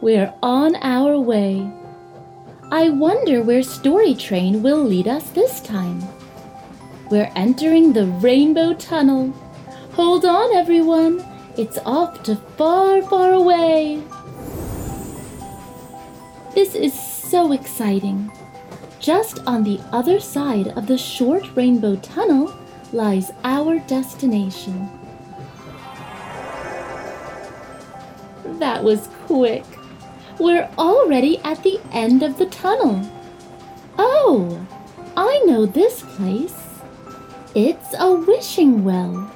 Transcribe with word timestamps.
we're 0.00 0.32
on 0.42 0.76
our 0.76 1.18
way. 1.18 1.70
I 2.72 2.88
wonder 2.88 3.42
where 3.42 3.62
Story 3.62 4.14
Train 4.14 4.62
will 4.62 4.82
lead 4.82 5.08
us 5.08 5.30
this 5.30 5.60
time. 5.60 6.02
We're 7.10 7.30
entering 7.36 7.92
the 7.92 8.06
Rainbow 8.06 8.74
Tunnel. 8.74 9.32
Hold 9.92 10.24
on, 10.24 10.54
everyone. 10.54 11.24
It's 11.58 11.78
off 11.84 12.22
to 12.22 12.36
far, 12.36 13.02
far 13.02 13.32
away. 13.32 14.02
This 16.54 16.74
is 16.74 16.94
so 16.94 17.52
exciting. 17.52 18.32
Just 19.00 19.40
on 19.46 19.64
the 19.64 19.80
other 19.92 20.20
side 20.20 20.68
of 20.68 20.86
the 20.86 20.98
short 20.98 21.44
rainbow 21.56 21.96
tunnel 21.96 22.54
lies 22.92 23.32
our 23.44 23.78
destination. 23.80 24.88
That 28.58 28.84
was 28.84 29.08
quick. 29.26 29.64
We're 30.40 30.70
already 30.78 31.36
at 31.44 31.62
the 31.62 31.78
end 31.92 32.22
of 32.22 32.38
the 32.38 32.46
tunnel. 32.46 33.06
Oh, 33.98 34.66
I 35.14 35.38
know 35.44 35.66
this 35.66 36.00
place. 36.16 36.56
It's 37.54 37.94
a 37.98 38.14
wishing 38.14 38.82
well. 38.82 39.30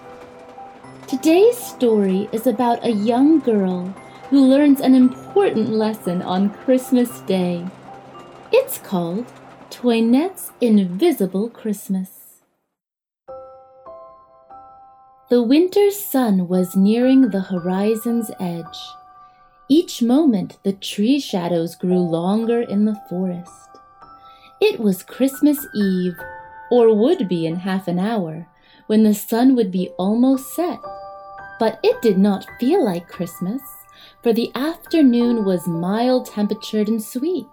Today's 1.06 1.58
story 1.58 2.30
is 2.32 2.46
about 2.46 2.82
a 2.86 2.90
young 2.90 3.40
girl 3.40 3.94
who 4.30 4.46
learns 4.46 4.80
an 4.80 4.94
important 4.94 5.68
lesson 5.68 6.22
on 6.22 6.48
Christmas 6.64 7.20
Day. 7.20 7.66
It's 8.50 8.78
called 8.78 9.26
Toinette's 9.68 10.52
Invisible 10.62 11.50
Christmas. 11.50 12.40
The 15.28 15.42
winter 15.42 15.90
sun 15.90 16.48
was 16.48 16.74
nearing 16.74 17.28
the 17.28 17.42
horizon's 17.42 18.30
edge. 18.40 18.78
Each 19.68 20.02
moment 20.02 20.58
the 20.62 20.72
tree 20.72 21.18
shadows 21.18 21.74
grew 21.74 21.98
longer 21.98 22.60
in 22.60 22.84
the 22.84 23.00
forest. 23.08 23.50
It 24.60 24.78
was 24.78 25.02
Christmas 25.02 25.66
Eve 25.74 26.16
or 26.70 26.94
would 26.94 27.28
be 27.28 27.46
in 27.46 27.56
half 27.56 27.88
an 27.88 27.98
hour, 27.98 28.46
when 28.86 29.02
the 29.04 29.14
sun 29.14 29.54
would 29.54 29.70
be 29.70 29.88
almost 29.98 30.54
set. 30.54 30.78
But 31.58 31.78
it 31.82 32.02
did 32.02 32.18
not 32.18 32.46
feel 32.58 32.84
like 32.84 33.08
Christmas, 33.08 33.62
for 34.22 34.32
the 34.32 34.50
afternoon 34.54 35.44
was 35.44 35.66
mild 35.66 36.26
temperatured 36.26 36.88
and 36.88 37.02
sweet, 37.02 37.46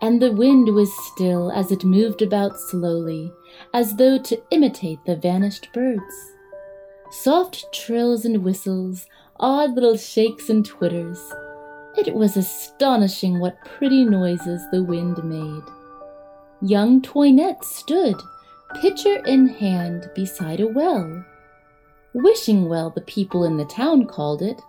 and 0.00 0.22
the 0.22 0.32
wind 0.32 0.74
was 0.74 0.90
still 1.06 1.50
as 1.50 1.70
it 1.70 1.84
moved 1.84 2.22
about 2.22 2.58
slowly, 2.58 3.32
as 3.74 3.96
though 3.96 4.18
to 4.18 4.40
imitate 4.50 5.04
the 5.04 5.16
vanished 5.16 5.68
birds. 5.72 6.32
Soft 7.10 7.66
trills 7.74 8.24
and 8.24 8.42
whistles, 8.42 9.06
odd 9.38 9.74
little 9.74 9.96
shakes 9.96 10.48
and 10.48 10.64
twitters. 10.64 11.20
It 11.96 12.14
was 12.14 12.36
astonishing 12.36 13.38
what 13.38 13.64
pretty 13.64 14.04
noises 14.04 14.62
the 14.70 14.82
wind 14.82 15.22
made. 15.24 15.64
Young 16.62 17.02
Toinette 17.02 17.64
stood 17.64 18.16
pitcher 18.80 19.22
in 19.26 19.48
hand 19.48 20.10
beside 20.14 20.60
a 20.60 20.66
well. 20.66 21.24
Wishing 22.14 22.68
well, 22.68 22.90
the 22.90 23.02
people 23.02 23.44
in 23.44 23.56
the 23.56 23.64
town 23.64 24.06
called 24.06 24.42
it, 24.42 24.60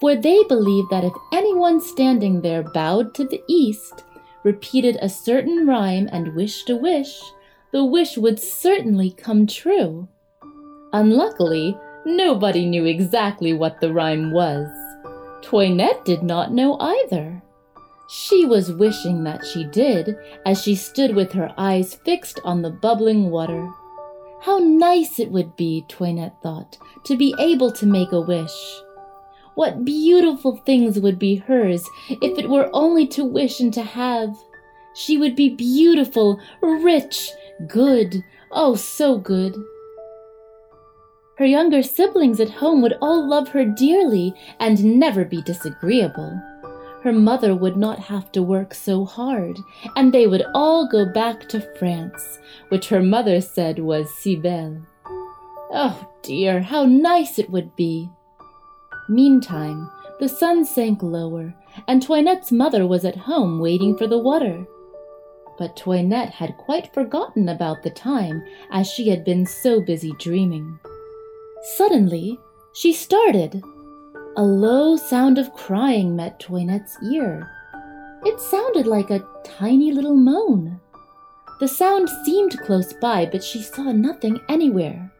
for 0.00 0.14
they 0.14 0.42
believed 0.44 0.90
that 0.90 1.04
if 1.04 1.12
anyone 1.32 1.80
standing 1.80 2.40
there 2.40 2.62
bowed 2.62 3.14
to 3.14 3.24
the 3.24 3.42
east, 3.48 4.04
repeated 4.44 4.98
a 5.00 5.08
certain 5.08 5.66
rhyme, 5.66 6.08
and 6.12 6.34
wished 6.34 6.70
a 6.70 6.76
wish, 6.76 7.20
the 7.72 7.84
wish 7.84 8.16
would 8.16 8.38
certainly 8.38 9.10
come 9.10 9.46
true. 9.46 10.08
Unluckily, 10.92 11.76
nobody 12.04 12.66
knew 12.66 12.84
exactly 12.84 13.52
what 13.52 13.80
the 13.80 13.92
rhyme 13.92 14.32
was. 14.32 14.68
Toinette 15.42 16.04
did 16.04 16.22
not 16.22 16.52
know 16.52 16.78
either. 16.78 17.42
She 18.08 18.44
was 18.44 18.72
wishing 18.72 19.24
that 19.24 19.44
she 19.44 19.64
did, 19.64 20.16
as 20.44 20.62
she 20.62 20.74
stood 20.74 21.14
with 21.14 21.32
her 21.32 21.52
eyes 21.56 21.94
fixed 21.94 22.40
on 22.44 22.62
the 22.62 22.70
bubbling 22.70 23.30
water. 23.30 23.70
How 24.42 24.58
nice 24.58 25.18
it 25.18 25.30
would 25.30 25.56
be, 25.56 25.84
Toinette 25.88 26.36
thought, 26.42 26.76
to 27.04 27.16
be 27.16 27.34
able 27.38 27.72
to 27.72 27.86
make 27.86 28.12
a 28.12 28.20
wish. 28.20 28.82
What 29.54 29.84
beautiful 29.84 30.56
things 30.56 30.98
would 30.98 31.18
be 31.18 31.36
hers 31.36 31.88
if 32.08 32.38
it 32.38 32.48
were 32.48 32.70
only 32.72 33.06
to 33.08 33.24
wish 33.24 33.60
and 33.60 33.72
to 33.74 33.82
have. 33.82 34.36
She 34.94 35.16
would 35.16 35.36
be 35.36 35.50
beautiful, 35.50 36.40
rich, 36.60 37.30
good, 37.66 38.22
oh, 38.50 38.74
so 38.74 39.16
good. 39.16 39.54
Her 41.38 41.46
younger 41.46 41.82
siblings 41.82 42.40
at 42.40 42.50
home 42.50 42.82
would 42.82 42.98
all 43.00 43.26
love 43.28 43.48
her 43.48 43.64
dearly 43.64 44.34
and 44.60 44.98
never 44.98 45.24
be 45.24 45.42
disagreeable 45.42 46.40
her 47.02 47.12
mother 47.12 47.54
would 47.54 47.76
not 47.76 47.98
have 47.98 48.30
to 48.30 48.42
work 48.42 48.72
so 48.72 49.04
hard, 49.04 49.58
and 49.96 50.12
they 50.12 50.28
would 50.28 50.44
all 50.54 50.86
go 50.86 51.04
back 51.04 51.48
to 51.48 51.60
France, 51.76 52.38
which 52.68 52.88
her 52.88 53.02
mother 53.02 53.40
said 53.40 53.78
was 53.80 54.14
si 54.14 54.36
belle. 54.36 54.80
Oh 55.72 56.08
dear, 56.22 56.60
how 56.60 56.84
nice 56.84 57.40
it 57.40 57.50
would 57.50 57.74
be! 57.74 58.08
Meantime, 59.08 59.90
the 60.20 60.28
sun 60.28 60.64
sank 60.64 61.02
lower, 61.02 61.52
and 61.88 62.00
Toinette's 62.00 62.52
mother 62.52 62.86
was 62.86 63.04
at 63.04 63.16
home 63.16 63.58
waiting 63.58 63.96
for 63.96 64.06
the 64.06 64.18
water. 64.18 64.64
But 65.58 65.76
Toinette 65.76 66.30
had 66.30 66.56
quite 66.56 66.94
forgotten 66.94 67.48
about 67.48 67.82
the 67.82 67.90
time, 67.90 68.44
as 68.70 68.88
she 68.88 69.08
had 69.08 69.24
been 69.24 69.44
so 69.44 69.80
busy 69.80 70.12
dreaming. 70.20 70.78
Suddenly, 71.62 72.38
she 72.74 72.92
started 72.92 73.62
a 74.36 74.42
low 74.42 74.96
sound 74.96 75.38
of 75.38 75.52
crying 75.52 76.16
met 76.16 76.40
Toinette's 76.40 76.96
ear. 77.12 77.48
It 78.24 78.40
sounded 78.40 78.86
like 78.86 79.10
a 79.10 79.24
tiny 79.44 79.92
little 79.92 80.16
moan. 80.16 80.80
The 81.60 81.68
sound 81.68 82.08
seemed 82.24 82.58
close 82.60 82.92
by, 82.94 83.26
but 83.26 83.44
she 83.44 83.62
saw 83.62 83.92
nothing 83.92 84.40
anywhere. 84.48 85.12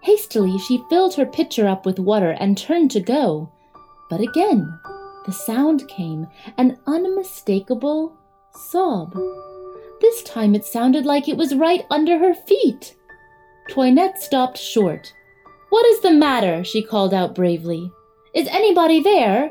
Hastily, 0.00 0.58
she 0.58 0.82
filled 0.88 1.14
her 1.14 1.26
pitcher 1.26 1.68
up 1.68 1.86
with 1.86 1.98
water 1.98 2.30
and 2.40 2.56
turned 2.56 2.90
to 2.92 3.00
go. 3.00 3.52
But 4.10 4.20
again, 4.20 4.66
the 5.26 5.32
sound 5.32 5.86
came 5.86 6.26
an 6.56 6.78
unmistakable 6.86 8.16
sob. 8.54 9.14
This 10.00 10.22
time 10.22 10.54
it 10.54 10.64
sounded 10.64 11.04
like 11.04 11.28
it 11.28 11.36
was 11.36 11.54
right 11.54 11.84
under 11.90 12.18
her 12.18 12.34
feet. 12.34 12.96
Toinette 13.68 14.20
stopped 14.20 14.56
short. 14.56 15.12
What 15.70 15.86
is 15.86 16.00
the 16.00 16.12
matter? 16.12 16.64
she 16.64 16.82
called 16.82 17.12
out 17.12 17.34
bravely. 17.34 17.92
Is 18.34 18.48
anybody 18.48 19.02
there? 19.02 19.50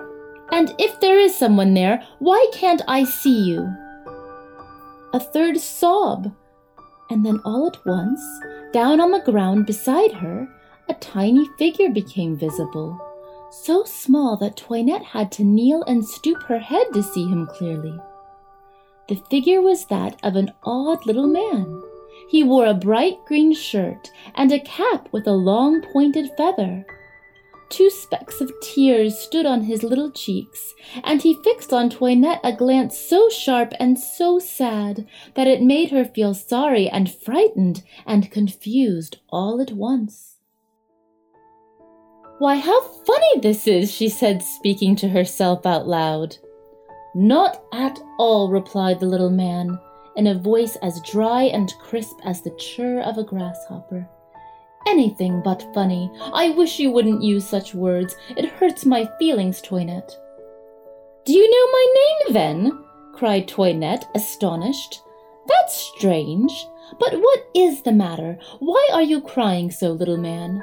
And 0.52 0.74
if 0.80 1.00
there 1.00 1.20
is 1.20 1.38
someone 1.38 1.74
there, 1.74 2.04
why 2.20 2.48
can't 2.54 2.82
I 2.88 3.04
see 3.04 3.44
you? 3.50 3.70
A 5.14 5.20
third 5.20 5.58
sob, 5.58 6.34
and 7.10 7.26
then 7.26 7.40
all 7.44 7.68
at 7.68 7.86
once, 7.86 8.22
down 8.72 9.00
on 9.00 9.12
the 9.12 9.20
ground 9.20 9.66
beside 9.66 10.12
her, 10.14 10.48
a 10.90 10.94
tiny 10.96 11.48
figure 11.58 11.90
became 11.90 12.38
visible, 12.38 13.00
so 13.52 13.84
small 13.84 14.38
that 14.38 14.58
Toinette 14.58 15.04
had 15.04 15.32
to 15.34 15.44
kneel 15.44 15.84
and 15.84 16.06
stoop 16.06 16.44
her 16.44 16.60
head 16.60 16.88
to 16.94 17.04
see 17.04 17.28
him 17.28 17.48
clearly. 17.48 17.98
The 19.08 19.16
figure 19.30 19.62
was 19.62 19.86
that 19.86 20.20
of 20.24 20.36
an 20.36 20.52
odd 20.64 21.06
little 21.06 21.28
man. 21.28 21.77
He 22.30 22.44
wore 22.44 22.66
a 22.66 22.74
bright 22.74 23.18
green 23.26 23.54
shirt 23.54 24.12
and 24.36 24.52
a 24.52 24.60
cap 24.60 25.10
with 25.12 25.28
a 25.28 25.32
long 25.32 25.82
pointed 25.82 26.30
feather. 26.38 26.86
Two 27.70 27.90
specks 27.90 28.40
of 28.40 28.52
tears 28.62 29.18
stood 29.18 29.46
on 29.46 29.62
his 29.64 29.84
little 29.84 30.10
cheeks, 30.12 30.74
and 31.04 31.22
he 31.22 31.42
fixed 31.44 31.74
on 31.74 31.90
Toinette 31.90 32.40
a 32.44 32.54
glance 32.54 32.98
so 32.98 33.28
sharp 33.30 33.74
and 33.80 34.00
so 34.00 34.40
sad 34.40 35.06
that 35.36 35.48
it 35.48 35.62
made 35.62 35.92
her 35.92 36.06
feel 36.06 36.34
sorry 36.34 36.90
and 36.90 37.14
frightened 37.14 37.84
and 38.06 38.32
confused 38.32 39.18
all 39.30 39.60
at 39.62 39.72
once. 39.72 40.38
Why, 42.40 42.56
how 42.56 42.82
funny 42.82 43.40
this 43.42 43.68
is, 43.68 43.92
she 43.92 44.10
said, 44.10 44.44
speaking 44.44 44.96
to 44.98 45.10
herself 45.10 45.66
out 45.66 45.88
loud. 45.88 46.38
Not 47.16 47.64
at 47.74 48.00
all, 48.20 48.50
replied 48.50 49.00
the 49.00 49.08
little 49.08 49.32
man, 49.32 49.78
in 50.18 50.28
a 50.28 50.36
voice 50.38 50.76
as 50.82 51.02
dry 51.02 51.44
and 51.44 51.74
crisp 51.80 52.18
as 52.26 52.42
the 52.42 52.52
chirr 52.52 53.02
of 53.02 53.18
a 53.18 53.24
grasshopper 53.24 54.10
anything 54.88 55.42
but 55.44 55.68
funny. 55.74 56.10
I 56.34 56.50
wish 56.52 56.80
you 56.80 56.92
wouldn't 56.92 57.22
use 57.22 57.48
such 57.48 57.76
words. 57.76 58.16
It 58.36 58.50
hurts 58.50 58.86
my 58.86 59.08
feelings, 59.20 59.62
Toinette. 59.62 60.18
Do 61.26 61.34
you 61.34 61.50
know 61.50 61.72
my 61.72 61.94
name 61.94 62.34
then? 62.34 62.84
cried 63.14 63.48
Toinette, 63.48 64.08
astonished. 64.16 65.02
That's 65.48 65.76
strange. 65.76 66.52
But 67.00 67.20
what 67.20 67.40
is 67.54 67.82
the 67.82 67.92
matter? 67.92 68.40
Why 68.60 68.90
are 68.94 69.02
you 69.02 69.22
crying 69.22 69.72
so, 69.72 69.92
little 69.92 70.18
man? 70.18 70.62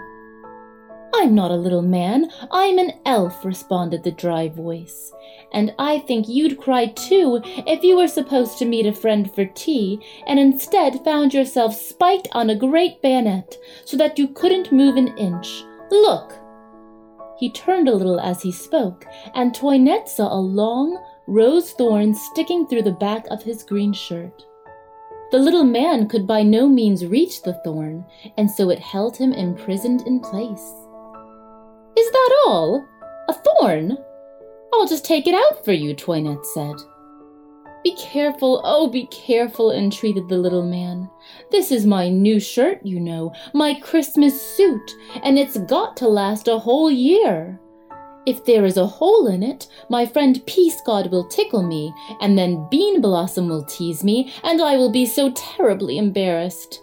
I'm 1.16 1.32
not 1.32 1.52
a 1.52 1.56
little 1.56 1.82
man, 1.82 2.28
I'm 2.50 2.76
an 2.76 2.92
elf, 3.06 3.44
responded 3.44 4.02
the 4.02 4.10
dry 4.10 4.48
voice. 4.48 5.12
And 5.52 5.72
I 5.78 6.00
think 6.00 6.28
you'd 6.28 6.60
cry 6.60 6.86
too 6.86 7.40
if 7.44 7.84
you 7.84 7.96
were 7.96 8.08
supposed 8.08 8.58
to 8.58 8.64
meet 8.64 8.84
a 8.84 8.92
friend 8.92 9.32
for 9.32 9.44
tea 9.46 10.00
and 10.26 10.40
instead 10.40 11.04
found 11.04 11.32
yourself 11.32 11.76
spiked 11.76 12.26
on 12.32 12.50
a 12.50 12.56
great 12.56 13.00
bayonet 13.00 13.56
so 13.84 13.96
that 13.96 14.18
you 14.18 14.26
couldn't 14.26 14.72
move 14.72 14.96
an 14.96 15.16
inch. 15.16 15.62
Look! 15.92 16.34
He 17.38 17.52
turned 17.52 17.88
a 17.88 17.94
little 17.94 18.18
as 18.18 18.42
he 18.42 18.50
spoke, 18.50 19.06
and 19.34 19.54
Toinette 19.54 20.08
saw 20.08 20.32
a 20.32 20.40
long 20.40 21.00
rose 21.28 21.70
thorn 21.72 22.14
sticking 22.14 22.66
through 22.66 22.82
the 22.82 22.90
back 22.92 23.26
of 23.28 23.42
his 23.42 23.62
green 23.62 23.92
shirt. 23.92 24.44
The 25.30 25.38
little 25.38 25.64
man 25.64 26.08
could 26.08 26.26
by 26.26 26.42
no 26.42 26.68
means 26.68 27.06
reach 27.06 27.42
the 27.42 27.54
thorn, 27.64 28.04
and 28.36 28.50
so 28.50 28.70
it 28.70 28.80
held 28.80 29.16
him 29.16 29.32
imprisoned 29.32 30.06
in 30.06 30.18
place. 30.18 30.74
That 32.14 32.44
all? 32.46 32.86
A 33.28 33.34
thorn? 33.34 33.98
I'll 34.72 34.86
just 34.86 35.04
take 35.04 35.26
it 35.26 35.34
out 35.34 35.64
for 35.64 35.72
you, 35.72 35.94
Toinette 35.94 36.46
said. 36.46 36.76
Be 37.82 37.94
careful, 37.96 38.62
oh, 38.64 38.88
be 38.88 39.06
careful, 39.08 39.72
entreated 39.72 40.28
the 40.28 40.38
little 40.38 40.62
man. 40.62 41.10
This 41.50 41.72
is 41.72 41.84
my 41.84 42.08
new 42.08 42.38
shirt, 42.38 42.80
you 42.84 43.00
know, 43.00 43.34
my 43.52 43.74
Christmas 43.74 44.40
suit, 44.40 44.92
and 45.24 45.38
it's 45.38 45.58
got 45.58 45.96
to 45.98 46.08
last 46.08 46.46
a 46.46 46.56
whole 46.56 46.88
year. 46.88 47.60
If 48.26 48.44
there 48.44 48.64
is 48.64 48.76
a 48.76 48.86
hole 48.86 49.26
in 49.26 49.42
it, 49.42 49.66
my 49.90 50.06
friend 50.06 50.36
Peascod 50.46 51.10
will 51.10 51.28
tickle 51.28 51.64
me, 51.64 51.92
and 52.20 52.38
then 52.38 52.68
Bean 52.70 53.00
Blossom 53.00 53.48
will 53.48 53.64
tease 53.64 54.04
me, 54.04 54.32
and 54.44 54.62
I 54.62 54.76
will 54.76 54.92
be 54.92 55.04
so 55.04 55.32
terribly 55.32 55.98
embarrassed. 55.98 56.80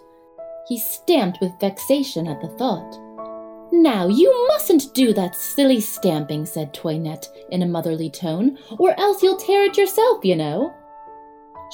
He 0.68 0.78
stamped 0.78 1.38
with 1.40 1.58
vexation 1.58 2.28
at 2.28 2.40
the 2.42 2.48
thought. 2.58 3.01
Now, 3.72 4.06
you 4.06 4.48
mustn't 4.48 4.94
do 4.94 5.14
that 5.14 5.34
silly 5.34 5.80
stamping, 5.80 6.44
said 6.44 6.74
Toinette 6.74 7.26
in 7.50 7.62
a 7.62 7.66
motherly 7.66 8.10
tone, 8.10 8.58
or 8.78 8.98
else 9.00 9.22
you'll 9.22 9.38
tear 9.38 9.64
it 9.64 9.78
yourself, 9.78 10.22
you 10.24 10.36
know. 10.36 10.74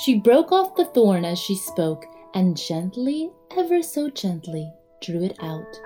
She 0.05 0.15
broke 0.15 0.53
off 0.53 0.77
the 0.77 0.85
thorn 0.85 1.25
as 1.25 1.41
she 1.41 1.57
spoke, 1.57 2.07
and 2.35 2.57
gently, 2.57 3.33
ever 3.57 3.83
so 3.83 4.09
gently, 4.11 4.73
drew 5.03 5.25
it 5.25 5.37
out. 5.43 5.81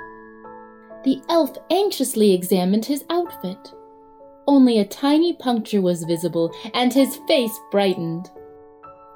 The 1.02 1.22
elf 1.30 1.56
anxiously 1.70 2.32
examined 2.34 2.84
his 2.84 3.04
outfit. 3.08 3.72
Only 4.46 4.80
a 4.80 4.84
tiny 4.84 5.32
puncture 5.32 5.80
was 5.80 6.04
visible, 6.04 6.54
and 6.74 6.92
his 6.92 7.16
face 7.26 7.58
brightened. 7.70 8.30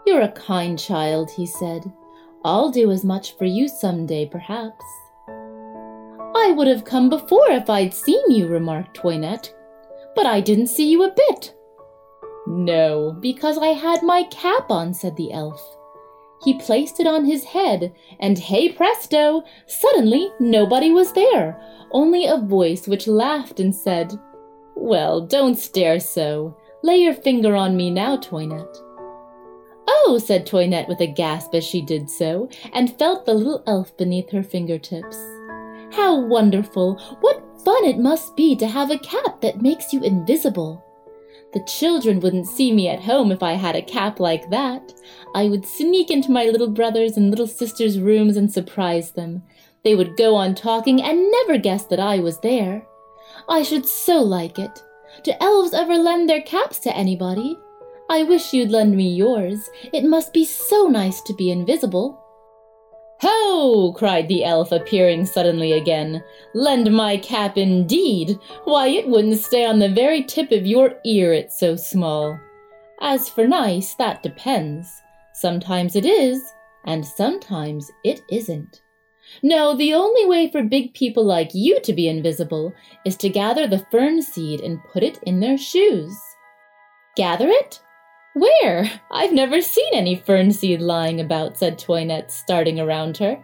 You're 0.06 0.22
a 0.22 0.32
kind 0.32 0.78
child, 0.78 1.30
he 1.30 1.44
said. 1.44 1.92
I'll 2.42 2.70
do 2.70 2.90
as 2.90 3.04
much 3.04 3.36
for 3.36 3.44
you 3.44 3.68
some 3.68 4.06
day, 4.06 4.24
perhaps. 4.24 4.84
I 6.46 6.52
would 6.52 6.68
have 6.68 6.84
come 6.84 7.08
before 7.08 7.50
if 7.50 7.68
I'd 7.68 7.92
seen 7.92 8.30
you, 8.30 8.46
remarked 8.46 8.94
Toinette. 8.94 9.52
But 10.14 10.26
I 10.26 10.40
didn't 10.40 10.68
see 10.68 10.88
you 10.88 11.02
a 11.02 11.12
bit. 11.12 11.52
No, 12.46 13.16
because 13.20 13.58
I 13.58 13.70
had 13.72 14.04
my 14.04 14.22
cap 14.30 14.70
on, 14.70 14.94
said 14.94 15.16
the 15.16 15.32
elf. 15.32 15.60
He 16.44 16.54
placed 16.54 17.00
it 17.00 17.06
on 17.08 17.24
his 17.24 17.42
head, 17.42 17.92
and 18.20 18.38
hey 18.38 18.70
presto! 18.70 19.42
Suddenly 19.66 20.30
nobody 20.38 20.92
was 20.92 21.12
there, 21.14 21.60
only 21.90 22.26
a 22.26 22.36
voice 22.38 22.86
which 22.86 23.08
laughed 23.08 23.58
and 23.58 23.74
said, 23.74 24.16
Well, 24.76 25.26
don't 25.26 25.58
stare 25.58 25.98
so. 25.98 26.56
Lay 26.84 26.98
your 26.98 27.14
finger 27.14 27.56
on 27.56 27.76
me 27.76 27.90
now, 27.90 28.18
Toinette. 28.18 28.76
Oh, 29.88 30.20
said 30.24 30.46
Toinette 30.46 30.86
with 30.86 31.00
a 31.00 31.12
gasp 31.12 31.56
as 31.56 31.64
she 31.64 31.82
did 31.82 32.08
so, 32.08 32.48
and 32.72 32.96
felt 32.96 33.26
the 33.26 33.34
little 33.34 33.64
elf 33.66 33.96
beneath 33.96 34.30
her 34.30 34.44
fingertips. 34.44 35.18
How 35.92 36.18
wonderful! 36.18 36.96
What 37.20 37.42
fun 37.64 37.84
it 37.84 37.98
must 37.98 38.36
be 38.36 38.56
to 38.56 38.66
have 38.66 38.90
a 38.90 38.98
cap 38.98 39.40
that 39.40 39.62
makes 39.62 39.92
you 39.92 40.02
invisible! 40.02 40.84
The 41.52 41.64
children 41.64 42.20
wouldn't 42.20 42.48
see 42.48 42.72
me 42.72 42.88
at 42.88 43.00
home 43.00 43.32
if 43.32 43.42
I 43.42 43.52
had 43.52 43.76
a 43.76 43.82
cap 43.82 44.20
like 44.20 44.50
that. 44.50 44.92
I 45.34 45.48
would 45.48 45.64
sneak 45.64 46.10
into 46.10 46.30
my 46.30 46.44
little 46.46 46.68
brothers' 46.68 47.16
and 47.16 47.30
little 47.30 47.46
sisters' 47.46 47.98
rooms 47.98 48.36
and 48.36 48.52
surprise 48.52 49.12
them. 49.12 49.42
They 49.82 49.94
would 49.94 50.16
go 50.16 50.34
on 50.34 50.54
talking 50.54 51.02
and 51.02 51.30
never 51.30 51.56
guess 51.58 51.84
that 51.84 52.00
I 52.00 52.18
was 52.18 52.40
there. 52.40 52.86
I 53.48 53.62
should 53.62 53.86
so 53.86 54.20
like 54.20 54.58
it. 54.58 54.82
Do 55.22 55.32
elves 55.40 55.72
ever 55.72 55.96
lend 55.96 56.28
their 56.28 56.42
caps 56.42 56.78
to 56.80 56.96
anybody? 56.96 57.56
I 58.10 58.22
wish 58.22 58.52
you'd 58.52 58.70
lend 58.70 58.96
me 58.96 59.08
yours. 59.08 59.70
It 59.92 60.04
must 60.04 60.32
be 60.32 60.44
so 60.44 60.88
nice 60.88 61.20
to 61.22 61.34
be 61.34 61.50
invisible. 61.50 62.22
Ho! 63.20 63.94
cried 63.96 64.28
the 64.28 64.44
elf, 64.44 64.72
appearing 64.72 65.24
suddenly 65.24 65.72
again. 65.72 66.22
Lend 66.54 66.92
my 66.92 67.16
cap 67.16 67.56
indeed! 67.56 68.38
Why, 68.64 68.88
it 68.88 69.08
wouldn't 69.08 69.38
stay 69.38 69.64
on 69.64 69.78
the 69.78 69.88
very 69.88 70.22
tip 70.22 70.52
of 70.52 70.66
your 70.66 71.00
ear, 71.04 71.32
it's 71.32 71.58
so 71.58 71.76
small. 71.76 72.38
As 73.00 73.28
for 73.28 73.46
nice, 73.46 73.94
that 73.94 74.22
depends. 74.22 75.02
Sometimes 75.32 75.96
it 75.96 76.04
is, 76.04 76.42
and 76.84 77.04
sometimes 77.06 77.90
it 78.04 78.20
isn't. 78.30 78.82
No, 79.42 79.74
the 79.74 79.94
only 79.94 80.26
way 80.26 80.50
for 80.50 80.62
big 80.62 80.94
people 80.94 81.24
like 81.24 81.54
you 81.54 81.80
to 81.80 81.92
be 81.92 82.08
invisible 82.08 82.72
is 83.04 83.16
to 83.16 83.28
gather 83.28 83.66
the 83.66 83.84
fern 83.90 84.22
seed 84.22 84.60
and 84.60 84.84
put 84.92 85.02
it 85.02 85.18
in 85.24 85.40
their 85.40 85.58
shoes. 85.58 86.16
Gather 87.16 87.48
it? 87.48 87.80
Where? 88.36 88.90
I've 89.10 89.32
never 89.32 89.62
seen 89.62 89.94
any 89.94 90.14
fern 90.14 90.52
seed 90.52 90.82
lying 90.82 91.22
about, 91.22 91.56
said 91.56 91.78
Toinette, 91.78 92.30
starting 92.30 92.78
around 92.78 93.16
her. 93.16 93.42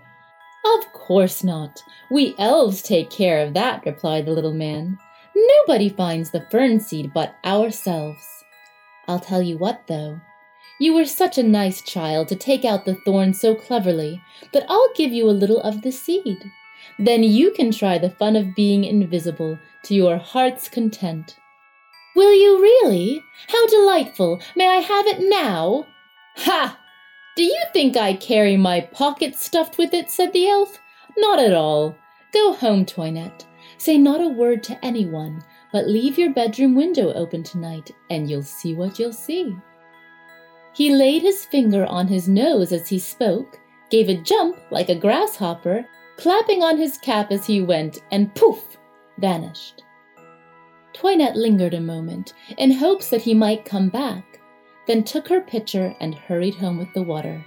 Of 0.67 0.93
course 0.93 1.43
not. 1.43 1.83
We 2.11 2.35
elves 2.37 2.83
take 2.83 3.09
care 3.09 3.39
of 3.39 3.55
that, 3.55 3.87
replied 3.87 4.27
the 4.27 4.33
little 4.33 4.53
man. 4.53 4.99
Nobody 5.35 5.89
finds 5.89 6.31
the 6.31 6.47
fern 6.51 6.79
seed 6.79 7.15
but 7.15 7.37
ourselves. 7.43 8.45
I'll 9.09 9.19
tell 9.19 9.41
you 9.41 9.57
what, 9.57 9.87
though. 9.87 10.21
You 10.79 10.93
were 10.93 11.07
such 11.07 11.39
a 11.39 11.43
nice 11.43 11.81
child 11.81 12.29
to 12.29 12.37
take 12.37 12.67
out 12.67 12.85
the 12.85 12.97
thorn 13.07 13.33
so 13.33 13.55
cleverly 13.55 14.21
that 14.53 14.67
I'll 14.69 14.93
give 14.95 15.11
you 15.11 15.25
a 15.31 15.33
little 15.33 15.63
of 15.63 15.81
the 15.81 15.91
seed. 15.91 16.45
Then 16.99 17.23
you 17.23 17.53
can 17.53 17.73
try 17.73 17.97
the 17.97 18.11
fun 18.11 18.37
of 18.37 18.55
being 18.55 18.85
invisible 18.85 19.59
to 19.85 19.95
your 19.95 20.19
heart's 20.19 20.69
content. 20.69 21.37
Will 22.15 22.35
you 22.35 22.61
really? 22.61 23.25
How 23.49 23.67
delightful! 23.67 24.41
May 24.55 24.69
I 24.69 24.77
have 24.77 25.07
it 25.07 25.21
now? 25.21 25.87
Ha! 26.37 26.79
Do 27.37 27.43
you 27.43 27.65
think 27.73 27.97
I 27.97 28.15
carry 28.15 28.57
my 28.57 28.81
pocket 28.81 29.35
stuffed 29.37 29.79
with 29.79 29.95
it? 29.95 30.11
said 30.11 30.33
the 30.33 30.49
elf. 30.49 30.79
Not 31.17 31.39
at 31.39 31.55
all. 31.55 31.97
Go 32.33 32.53
home, 32.53 32.85
Toinette. 32.85 33.47
Say 33.79 33.97
not 33.97 34.21
a 34.21 34.29
word 34.29 34.63
to 34.65 34.85
anyone, 34.85 35.43
but 35.73 35.89
leave 35.89 36.19
your 36.19 36.33
bedroom 36.33 36.75
window 36.75 37.13
open 37.15 37.43
tonight, 37.43 37.91
and 38.11 38.29
you'll 38.29 38.43
see 38.43 38.75
what 38.75 38.99
you'll 38.99 39.13
see. 39.13 39.57
He 40.75 40.95
laid 40.95 41.23
his 41.23 41.45
finger 41.47 41.87
on 41.87 42.09
his 42.09 42.29
nose 42.29 42.73
as 42.73 42.89
he 42.89 42.99
spoke, 42.99 43.59
gave 43.91 44.09
a 44.09 44.23
jump 44.23 44.57
like 44.71 44.89
a 44.89 44.95
grasshopper, 44.95 45.87
clapping 46.17 46.63
on 46.63 46.79
his 46.79 46.99
cap 46.99 47.31
as 47.31 47.47
he 47.47 47.61
went, 47.61 48.01
and 48.11 48.35
poof, 48.35 48.79
vanished. 49.19 49.83
Toinette 50.93 51.37
lingered 51.37 51.75
a 51.75 51.81
moment, 51.81 52.35
in 52.59 52.73
hopes 52.73 53.11
that 53.11 53.23
he 53.23 53.35
might 53.35 53.65
come 53.65 53.89
back, 53.89 54.41
then 54.87 55.05
took 55.05 55.29
her 55.29 55.41
pitcher 55.41 55.95
and 56.01 56.15
hurried 56.15 56.57
home 56.57 56.79
with 56.79 56.93
the 56.95 57.03
water. 57.03 57.45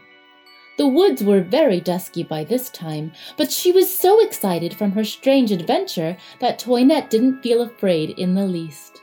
The 0.77 0.87
woods 0.87 1.23
were 1.23 1.41
very 1.41 1.79
dusky 1.79 2.23
by 2.23 2.43
this 2.43 2.69
time, 2.69 3.13
but 3.37 3.51
she 3.51 3.71
was 3.71 3.97
so 3.97 4.21
excited 4.21 4.73
from 4.73 4.91
her 4.91 5.05
strange 5.05 5.51
adventure 5.51 6.17
that 6.39 6.59
Toinette 6.59 7.09
didn't 7.09 7.41
feel 7.41 7.61
afraid 7.61 8.11
in 8.19 8.35
the 8.35 8.45
least. 8.45 9.01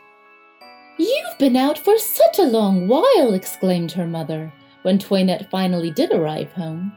You've 0.98 1.38
been 1.38 1.56
out 1.56 1.78
for 1.78 1.96
such 1.96 2.38
a 2.38 2.42
long 2.42 2.88
while, 2.88 3.32
exclaimed 3.32 3.92
her 3.92 4.06
mother, 4.06 4.52
when 4.82 4.98
Toinette 4.98 5.50
finally 5.50 5.90
did 5.90 6.12
arrive 6.12 6.52
home. 6.52 6.92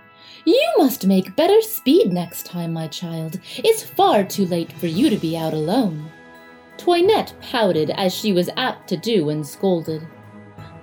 You 0.46 0.74
must 0.78 1.08
make 1.08 1.38
better 1.38 1.62
speed 1.62 2.12
next 2.12 2.46
time, 2.46 2.74
my 2.74 2.88
child. 2.88 3.40
It's 3.58 3.84
far 3.84 4.24
too 4.24 4.46
late 4.46 4.72
for 4.74 4.88
you 4.88 5.10
to 5.10 5.18
be 5.18 5.38
out 5.38 5.54
alone. 5.54 6.12
Toinette 6.78 7.34
pouted 7.42 7.90
as 7.92 8.14
she 8.14 8.34
was 8.34 8.50
apt 8.58 8.88
to 8.90 8.98
do 8.98 9.26
when 9.26 9.44
scolded. 9.44 10.06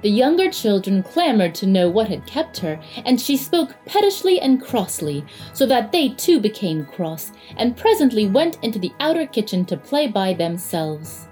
The 0.03 0.11
younger 0.11 0.51
children 0.51 1.05
clamored 1.05 1.55
to 1.57 1.67
know 1.67 1.89
what 1.89 2.09
had 2.09 2.27
kept 2.27 2.59
her, 2.59 2.81
and 3.05 3.21
she 3.21 3.37
spoke 3.37 3.77
pettishly 3.87 4.41
and 4.41 4.61
crossly, 4.61 5.25
so 5.53 5.65
that 5.67 5.93
they 5.93 6.09
too 6.09 6.41
became 6.41 6.85
cross, 6.85 7.31
and 7.57 7.77
presently 7.77 8.27
went 8.27 8.59
into 8.63 8.81
the 8.81 8.93
outer 8.99 9.27
kitchen 9.27 9.65
to 9.67 9.77
play 9.77 10.09
by 10.09 10.33
themselves. 10.33 11.29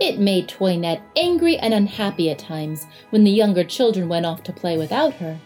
It 0.00 0.18
made 0.18 0.48
Toinette 0.48 1.02
angry 1.16 1.58
and 1.58 1.74
unhappy 1.74 2.30
at 2.30 2.38
times 2.38 2.86
when 3.10 3.24
the 3.24 3.30
younger 3.30 3.64
children 3.64 4.08
went 4.08 4.24
off 4.24 4.42
to 4.44 4.52
play 4.52 4.78
without 4.78 5.14
her, 5.14 5.38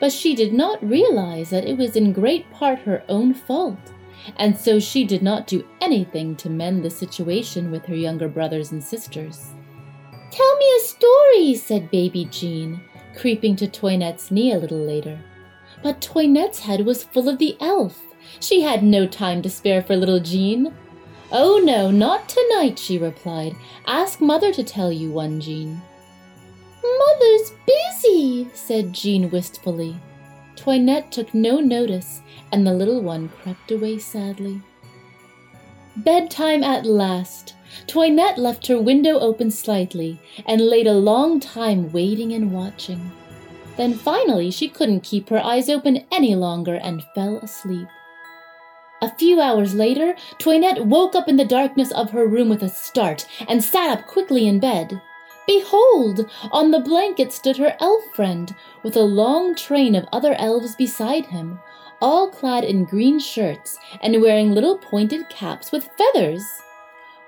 but 0.00 0.12
she 0.12 0.34
did 0.34 0.54
not 0.54 0.82
realize 0.82 1.50
that 1.50 1.66
it 1.66 1.76
was 1.76 1.96
in 1.96 2.12
great 2.12 2.50
part 2.50 2.78
her 2.80 3.02
own 3.08 3.34
fault 3.34 3.92
and 4.36 4.56
so 4.56 4.78
she 4.78 5.04
did 5.04 5.22
not 5.22 5.46
do 5.46 5.66
anything 5.80 6.36
to 6.36 6.50
mend 6.50 6.84
the 6.84 6.90
situation 6.90 7.70
with 7.70 7.84
her 7.86 7.94
younger 7.94 8.28
brothers 8.28 8.72
and 8.72 8.82
sisters. 8.82 9.52
Tell 10.30 10.56
me 10.56 10.66
a 10.76 10.80
story, 10.80 11.54
said 11.54 11.90
baby 11.90 12.26
Jean, 12.26 12.80
creeping 13.16 13.56
to 13.56 13.68
Toinette's 13.68 14.30
knee 14.30 14.52
a 14.52 14.58
little 14.58 14.78
later. 14.78 15.18
But 15.82 16.00
Toinette's 16.00 16.60
head 16.60 16.84
was 16.84 17.04
full 17.04 17.28
of 17.28 17.38
the 17.38 17.56
elf. 17.60 18.02
She 18.40 18.60
had 18.60 18.82
no 18.82 19.06
time 19.06 19.40
to 19.42 19.50
spare 19.50 19.82
for 19.82 19.96
little 19.96 20.20
Jean. 20.20 20.74
Oh 21.32 21.60
no, 21.64 21.90
not 21.90 22.28
tonight, 22.28 22.78
she 22.78 22.98
replied. 22.98 23.54
Ask 23.86 24.20
mother 24.20 24.52
to 24.52 24.64
tell 24.64 24.92
you 24.92 25.10
one, 25.10 25.40
Jean. 25.40 25.80
Mother's 26.82 27.52
busy, 27.66 28.48
said 28.52 28.92
Jean 28.92 29.30
wistfully. 29.30 29.96
Toinette 30.56 31.12
took 31.12 31.32
no 31.32 31.60
notice, 31.60 32.22
and 32.50 32.66
the 32.66 32.74
little 32.74 33.00
one 33.00 33.28
crept 33.28 33.70
away 33.70 33.98
sadly. 33.98 34.60
Bedtime 35.96 36.64
at 36.64 36.84
last. 36.84 37.54
Toinette 37.86 38.38
left 38.38 38.66
her 38.66 38.80
window 38.80 39.18
open 39.18 39.50
slightly 39.50 40.20
and 40.46 40.60
laid 40.60 40.86
a 40.86 40.92
long 40.92 41.40
time 41.40 41.92
waiting 41.92 42.32
and 42.32 42.52
watching. 42.52 43.12
Then 43.76 43.94
finally 43.94 44.50
she 44.50 44.68
couldn't 44.68 45.02
keep 45.02 45.28
her 45.28 45.42
eyes 45.42 45.68
open 45.68 46.04
any 46.10 46.34
longer 46.34 46.74
and 46.74 47.04
fell 47.14 47.38
asleep. 47.38 47.88
A 49.02 49.14
few 49.16 49.40
hours 49.40 49.74
later, 49.74 50.16
Toinette 50.38 50.86
woke 50.86 51.14
up 51.14 51.28
in 51.28 51.36
the 51.36 51.44
darkness 51.44 51.92
of 51.92 52.10
her 52.10 52.26
room 52.26 52.48
with 52.48 52.62
a 52.62 52.68
start 52.68 53.26
and 53.46 53.62
sat 53.62 53.90
up 53.90 54.06
quickly 54.06 54.46
in 54.46 54.58
bed. 54.58 55.00
Behold! 55.46 56.28
On 56.50 56.70
the 56.72 56.80
blanket 56.80 57.32
stood 57.32 57.56
her 57.56 57.76
elf 57.78 58.02
friend, 58.14 58.54
with 58.82 58.96
a 58.96 59.02
long 59.02 59.54
train 59.54 59.94
of 59.94 60.08
other 60.12 60.34
elves 60.34 60.74
beside 60.74 61.26
him, 61.26 61.60
all 62.00 62.28
clad 62.28 62.64
in 62.64 62.84
green 62.84 63.18
shirts 63.18 63.78
and 64.00 64.20
wearing 64.20 64.52
little 64.52 64.76
pointed 64.76 65.28
caps 65.28 65.70
with 65.70 65.90
feathers. 65.96 66.42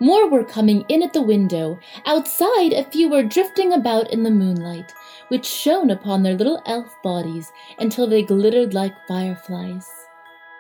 More 0.01 0.29
were 0.29 0.45
coming 0.45 0.85
in 0.89 1.03
at 1.03 1.13
the 1.13 1.23
window. 1.23 1.79
Outside, 2.07 2.73
a 2.73 2.85
few 2.85 3.09
were 3.09 3.25
drifting 3.25 3.73
about 3.73 4.13
in 4.13 4.23
the 4.23 4.31
moonlight, 4.31 4.93
which 5.29 5.45
shone 5.45 5.91
upon 5.91 6.23
their 6.23 6.35
little 6.37 6.63
elf 6.67 6.95
bodies 7.03 7.51
until 7.79 8.07
they 8.07 8.23
glittered 8.23 8.75
like 8.75 8.95
fireflies. 9.09 9.98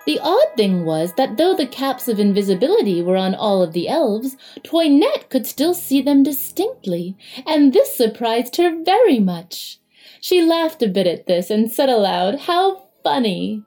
The 0.09 0.21
odd 0.21 0.57
thing 0.57 0.87
was 0.87 1.12
that 1.19 1.37
though 1.37 1.53
the 1.55 1.67
caps 1.67 2.09
of 2.09 2.19
invisibility 2.19 3.03
were 3.03 3.19
on 3.19 3.35
all 3.35 3.62
of 3.62 3.75
the 3.75 3.88
elves, 3.88 4.38
Toinette 4.62 5.29
could 5.29 5.47
still 5.47 5.75
see 5.75 6.00
them 6.00 6.23
distinctly, 6.23 7.15
and 7.47 7.75
this 7.75 7.95
surprised 7.95 8.57
her 8.57 8.83
very 8.83 9.19
much. 9.19 9.81
She 10.23 10.41
laughed 10.41 10.83
a 10.83 10.88
bit 10.88 11.07
at 11.07 11.27
this 11.27 11.50
and 11.50 11.71
said 11.71 11.91
aloud, 11.91 12.38
How 12.38 12.88
funny! 13.05 13.62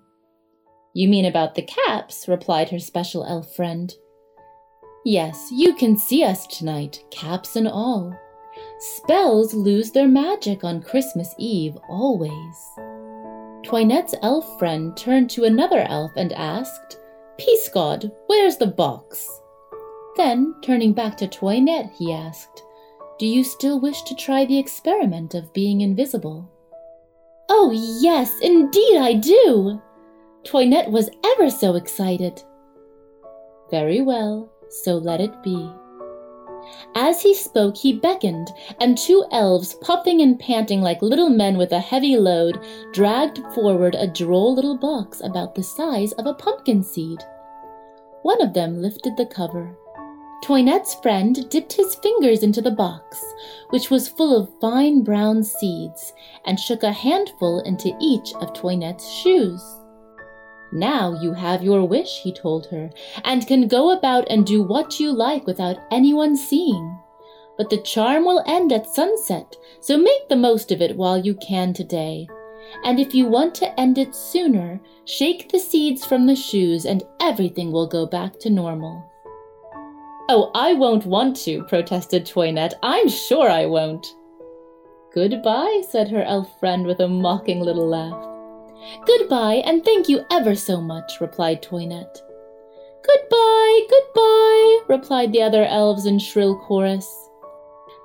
You 0.95 1.07
mean 1.09 1.25
about 1.25 1.53
the 1.53 1.61
caps, 1.61 2.27
replied 2.27 2.69
her 2.69 2.79
special 2.79 3.23
elf 3.23 3.55
friend. 3.55 3.93
Yes, 5.05 5.49
you 5.51 5.75
can 5.75 5.95
see 5.95 6.23
us 6.23 6.47
tonight, 6.47 7.03
caps 7.11 7.55
and 7.55 7.67
all. 7.67 8.17
Spells 8.79 9.53
lose 9.53 9.91
their 9.91 10.07
magic 10.07 10.63
on 10.63 10.81
Christmas 10.81 11.35
Eve 11.37 11.77
always. 11.87 12.90
Toinette's 13.71 14.13
elf 14.21 14.59
friend 14.59 14.97
turned 14.97 15.29
to 15.29 15.45
another 15.45 15.79
elf 15.87 16.11
and 16.17 16.33
asked, 16.33 16.99
Peascod, 17.39 18.11
where's 18.27 18.57
the 18.57 18.67
box? 18.67 19.25
Then, 20.17 20.55
turning 20.61 20.91
back 20.91 21.15
to 21.17 21.27
Toinette, 21.29 21.89
he 21.97 22.11
asked, 22.11 22.63
Do 23.17 23.25
you 23.25 23.45
still 23.45 23.79
wish 23.79 24.01
to 24.01 24.15
try 24.15 24.43
the 24.43 24.59
experiment 24.59 25.35
of 25.35 25.53
being 25.53 25.79
invisible? 25.79 26.51
Oh, 27.47 27.71
yes, 27.71 28.37
indeed 28.41 28.97
I 28.97 29.13
do! 29.13 29.81
Toinette 30.43 30.91
was 30.91 31.09
ever 31.23 31.49
so 31.49 31.75
excited. 31.75 32.43
Very 33.69 34.01
well, 34.01 34.51
so 34.69 34.97
let 34.97 35.21
it 35.21 35.41
be. 35.43 35.71
As 36.95 37.21
he 37.21 37.33
spoke, 37.33 37.77
he 37.77 37.93
beckoned, 37.93 38.51
and 38.79 38.97
two 38.97 39.25
elves, 39.31 39.73
puffing 39.75 40.21
and 40.21 40.39
panting 40.39 40.81
like 40.81 41.01
little 41.01 41.29
men 41.29 41.57
with 41.57 41.71
a 41.71 41.79
heavy 41.79 42.17
load, 42.17 42.59
dragged 42.93 43.39
forward 43.53 43.95
a 43.95 44.07
droll 44.07 44.55
little 44.55 44.77
box 44.77 45.21
about 45.21 45.55
the 45.55 45.63
size 45.63 46.11
of 46.13 46.25
a 46.25 46.33
pumpkin 46.33 46.83
seed. 46.83 47.23
One 48.23 48.41
of 48.41 48.53
them 48.53 48.81
lifted 48.81 49.17
the 49.17 49.25
cover. 49.25 49.77
Toinette's 50.43 50.95
friend 50.95 51.47
dipped 51.49 51.73
his 51.73 51.95
fingers 51.95 52.41
into 52.41 52.61
the 52.61 52.71
box, 52.71 53.23
which 53.69 53.91
was 53.91 54.09
full 54.09 54.35
of 54.35 54.59
fine 54.59 55.03
brown 55.03 55.43
seeds, 55.43 56.13
and 56.45 56.59
shook 56.59 56.83
a 56.83 56.91
handful 56.91 57.59
into 57.59 57.95
each 58.01 58.33
of 58.35 58.53
Toinette's 58.53 59.07
shoes. 59.07 59.80
Now 60.71 61.19
you 61.21 61.33
have 61.33 61.63
your 61.63 61.85
wish, 61.85 62.21
he 62.21 62.31
told 62.31 62.67
her, 62.67 62.89
and 63.23 63.45
can 63.45 63.67
go 63.67 63.91
about 63.91 64.29
and 64.29 64.45
do 64.45 64.61
what 64.63 64.99
you 64.99 65.11
like 65.11 65.45
without 65.45 65.77
anyone 65.91 66.37
seeing. 66.37 66.97
But 67.57 67.69
the 67.69 67.81
charm 67.81 68.25
will 68.25 68.43
end 68.47 68.71
at 68.71 68.87
sunset, 68.87 69.55
so 69.81 69.97
make 69.97 70.29
the 70.29 70.35
most 70.35 70.71
of 70.71 70.81
it 70.81 70.95
while 70.95 71.17
you 71.17 71.35
can 71.35 71.73
today. 71.73 72.27
And 72.85 72.99
if 72.99 73.13
you 73.13 73.25
want 73.25 73.53
to 73.55 73.79
end 73.79 73.97
it 73.97 74.15
sooner, 74.15 74.79
shake 75.05 75.51
the 75.51 75.59
seeds 75.59 76.05
from 76.05 76.25
the 76.25 76.35
shoes 76.35 76.85
and 76.85 77.03
everything 77.21 77.71
will 77.71 77.87
go 77.87 78.05
back 78.05 78.39
to 78.39 78.49
normal. 78.49 79.11
Oh, 80.29 80.51
I 80.55 80.73
won't 80.73 81.05
want 81.05 81.35
to, 81.41 81.63
protested 81.63 82.25
Toinette. 82.25 82.75
I'm 82.81 83.09
sure 83.09 83.49
I 83.49 83.65
won't. 83.65 84.07
Goodbye, 85.13 85.81
said 85.89 86.07
her 86.09 86.23
elf 86.23 86.57
friend 86.59 86.87
with 86.87 87.01
a 87.01 87.07
mocking 87.09 87.59
little 87.59 87.87
laugh. 87.87 88.30
Goodbye, 89.05 89.61
and 89.65 89.83
thank 89.83 90.09
you 90.09 90.25
ever 90.31 90.55
so 90.55 90.81
much, 90.81 91.21
replied 91.21 91.61
Toinette. 91.61 92.21
Goodbye, 93.03 93.81
goodbye, 93.89 94.79
replied 94.87 95.31
the 95.31 95.41
other 95.41 95.65
elves 95.65 96.05
in 96.05 96.19
shrill 96.19 96.57
chorus. 96.57 97.07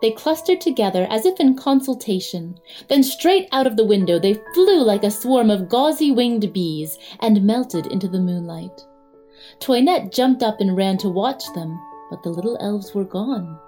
They 0.02 0.10
clustered 0.10 0.60
together 0.60 1.06
as 1.10 1.24
if 1.24 1.40
in 1.40 1.56
consultation. 1.56 2.58
Then 2.88 3.02
straight 3.02 3.48
out 3.52 3.66
of 3.66 3.76
the 3.76 3.84
window 3.84 4.18
they 4.18 4.40
flew 4.54 4.82
like 4.82 5.04
a 5.04 5.10
swarm 5.10 5.50
of 5.50 5.68
gauzy 5.68 6.12
winged 6.12 6.52
bees 6.52 6.98
and 7.20 7.42
melted 7.42 7.86
into 7.86 8.08
the 8.08 8.20
moonlight. 8.20 8.86
Toinette 9.60 10.12
jumped 10.12 10.42
up 10.42 10.60
and 10.60 10.76
ran 10.76 10.98
to 10.98 11.08
watch 11.08 11.44
them, 11.54 11.80
but 12.10 12.22
the 12.22 12.30
little 12.30 12.58
elves 12.60 12.94
were 12.94 13.04
gone. 13.04 13.58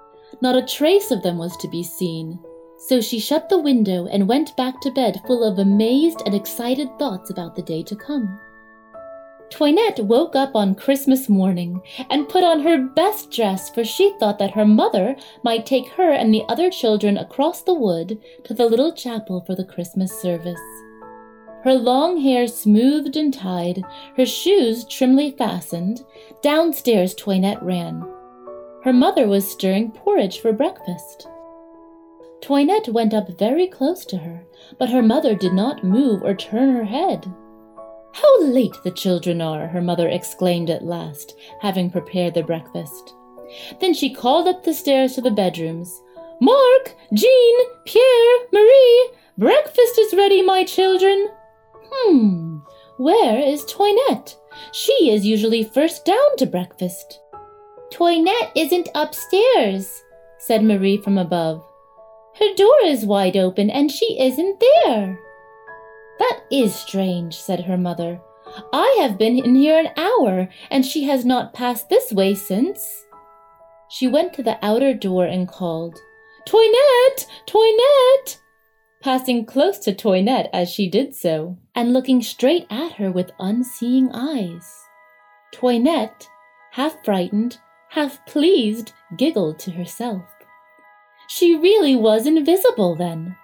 Not 0.40 0.56
a 0.56 0.66
trace 0.66 1.10
of 1.10 1.22
them 1.22 1.38
was 1.38 1.56
to 1.58 1.68
be 1.68 1.82
seen. 1.82 2.38
So 2.78 3.00
she 3.00 3.18
shut 3.18 3.49
the 3.49 3.58
window 3.58 4.06
and 4.06 4.28
went 4.28 4.56
back 4.56 4.80
to 4.82 4.90
bed 4.90 5.20
full 5.26 5.42
of 5.42 5.58
amazed 5.58 6.23
and 6.25 6.35
excited 6.35 6.88
thoughts 6.99 7.28
about 7.28 7.56
the 7.56 7.62
day 7.62 7.82
to 7.82 7.97
come. 7.97 8.38
Toinette 9.50 10.00
woke 10.04 10.37
up 10.37 10.54
on 10.54 10.75
Christmas 10.75 11.28
morning 11.28 11.80
and 12.11 12.28
put 12.28 12.44
on 12.44 12.61
her 12.61 12.78
best 12.78 13.30
dress, 13.30 13.70
for 13.70 13.82
she 13.82 14.14
thought 14.18 14.38
that 14.38 14.52
her 14.52 14.66
mother 14.66 15.16
might 15.42 15.66
take 15.66 15.88
her 15.90 16.12
and 16.12 16.32
the 16.32 16.44
other 16.49 16.70
children 16.70 17.16
across 17.16 17.62
the 17.62 17.75
wood 17.75 18.20
to 18.44 18.54
the 18.54 18.66
little 18.66 18.92
chapel 18.92 19.40
for 19.40 19.54
the 19.54 19.64
Christmas 19.64 20.12
service. 20.20 20.61
Her 21.64 21.75
long 21.75 22.20
hair 22.20 22.47
smoothed 22.47 23.16
and 23.16 23.35
tied, 23.35 23.82
her 24.16 24.26
shoes 24.26 24.85
trimly 24.85 25.32
fastened, 25.32 26.04
downstairs 26.42 27.14
Toinette 27.14 27.62
ran. 27.62 28.02
Her 28.85 28.92
mother 28.92 29.26
was 29.26 29.50
stirring 29.50 29.90
porridge 29.90 30.40
for 30.40 30.52
breakfast. 30.52 31.26
Toinette 32.40 32.88
went 32.88 33.14
up 33.14 33.28
very 33.38 33.66
close 33.66 34.04
to 34.07 34.18
her, 34.18 34.45
but 34.78 34.90
her 34.90 35.02
mother 35.02 35.35
did 35.35 35.52
not 35.52 35.85
move 35.85 36.23
or 36.23 36.35
turn 36.35 36.75
her 36.75 36.85
head. 36.85 37.26
How 38.12 38.42
late 38.42 38.76
the 38.85 38.90
children 38.90 39.40
are, 39.40 39.66
her 39.66 39.83
mother 39.83 40.09
exclaimed 40.09 40.71
at 40.71 40.85
last, 40.85 41.37
having 41.61 41.90
prepared 41.90 42.35
their 42.35 42.45
breakfast. 42.45 43.14
Then 43.80 43.95
she 43.95 44.14
called 44.14 44.49
up 44.49 44.64
the 44.64 44.75
stairs 44.75 45.14
to 45.14 45.21
the 45.21 45.30
bedrooms. 45.30 46.02
Mark, 46.40 46.95
Jean, 47.12 47.59
Pierre, 47.85 48.38
Marie, 48.52 49.11
breakfast 49.37 49.99
is 49.99 50.14
ready, 50.14 50.42
my 50.42 50.64
children. 50.64 51.28
Hmm, 51.90 52.59
where 52.99 53.38
is 53.38 53.64
Toinette? 53.64 54.37
She 54.73 55.11
is 55.11 55.26
usually 55.26 55.64
first 55.64 56.04
down 56.04 56.37
to 56.38 56.47
breakfast. 56.47 57.21
Toinette 57.90 58.52
isn't 58.54 58.88
upstairs, 58.95 60.02
said 60.38 60.62
Marie 60.62 60.99
from 60.99 61.18
above. 61.18 61.64
Her 62.38 62.54
door 62.54 62.76
is 62.85 63.04
wide 63.04 63.37
open 63.37 63.71
and 63.71 63.90
she 63.90 64.21
isn't 64.21 64.61
there. 64.61 65.18
That 66.18 66.40
is 66.50 66.75
strange, 66.75 67.37
said 67.37 67.64
her 67.64 67.76
mother. 67.76 68.21
I 68.73 68.99
have 69.00 69.18
been 69.18 69.38
in 69.38 69.54
here 69.57 69.78
an 69.78 69.90
hour, 69.97 70.49
and 70.71 70.85
she 70.85 71.04
has 71.04 71.25
not 71.25 71.52
passed 71.52 71.88
this 71.88 72.12
way 72.12 72.35
since. 72.35 73.04
She 73.88 74.07
went 74.07 74.33
to 74.35 74.42
the 74.42 74.59
outer 74.64 74.95
door 74.95 75.26
and 75.26 75.47
called, 75.49 75.99
Toinette! 76.47 77.26
Toinette! 77.47 78.40
Passing 79.00 79.45
close 79.45 79.78
to 79.80 79.95
Toinette 79.95 80.50
as 80.52 80.71
she 80.71 80.88
did 80.88 81.14
so, 81.14 81.59
and 81.75 81.92
looking 81.92 82.23
straight 82.23 82.66
at 82.71 82.92
her 82.92 83.12
with 83.12 83.33
unseeing 83.38 84.11
eyes. 84.12 84.66
Toinette, 85.52 86.28
half 86.73 87.04
frightened, 87.04 87.59
half 87.90 88.25
pleased, 88.26 88.92
giggled 89.16 89.59
to 89.61 89.71
herself. 89.71 90.23
She 91.28 91.54
really 91.54 91.94
was 91.94 92.26
invisible 92.26 92.94
then. 92.94 93.37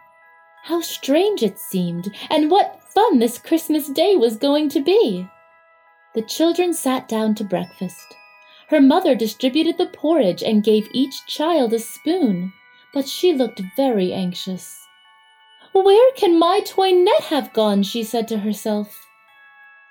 How 0.64 0.80
strange 0.80 1.42
it 1.42 1.58
seemed, 1.58 2.10
and 2.30 2.50
what 2.50 2.82
fun 2.94 3.18
this 3.18 3.36
Christmas 3.36 3.88
day 3.88 4.16
was 4.16 4.38
going 4.38 4.70
to 4.70 4.80
be! 4.80 5.28
The 6.14 6.22
children 6.22 6.72
sat 6.72 7.08
down 7.08 7.34
to 7.34 7.44
breakfast. 7.44 8.16
Her 8.68 8.80
mother 8.80 9.14
distributed 9.14 9.76
the 9.76 9.86
porridge 9.86 10.42
and 10.42 10.64
gave 10.64 10.88
each 10.94 11.26
child 11.26 11.74
a 11.74 11.78
spoon, 11.78 12.54
but 12.94 13.06
she 13.06 13.34
looked 13.34 13.60
very 13.76 14.14
anxious. 14.14 14.80
Where 15.72 16.12
can 16.12 16.38
my 16.38 16.60
Toinette 16.60 17.24
have 17.24 17.52
gone? 17.52 17.82
she 17.82 18.02
said 18.02 18.28
to 18.28 18.38
herself. 18.38 19.06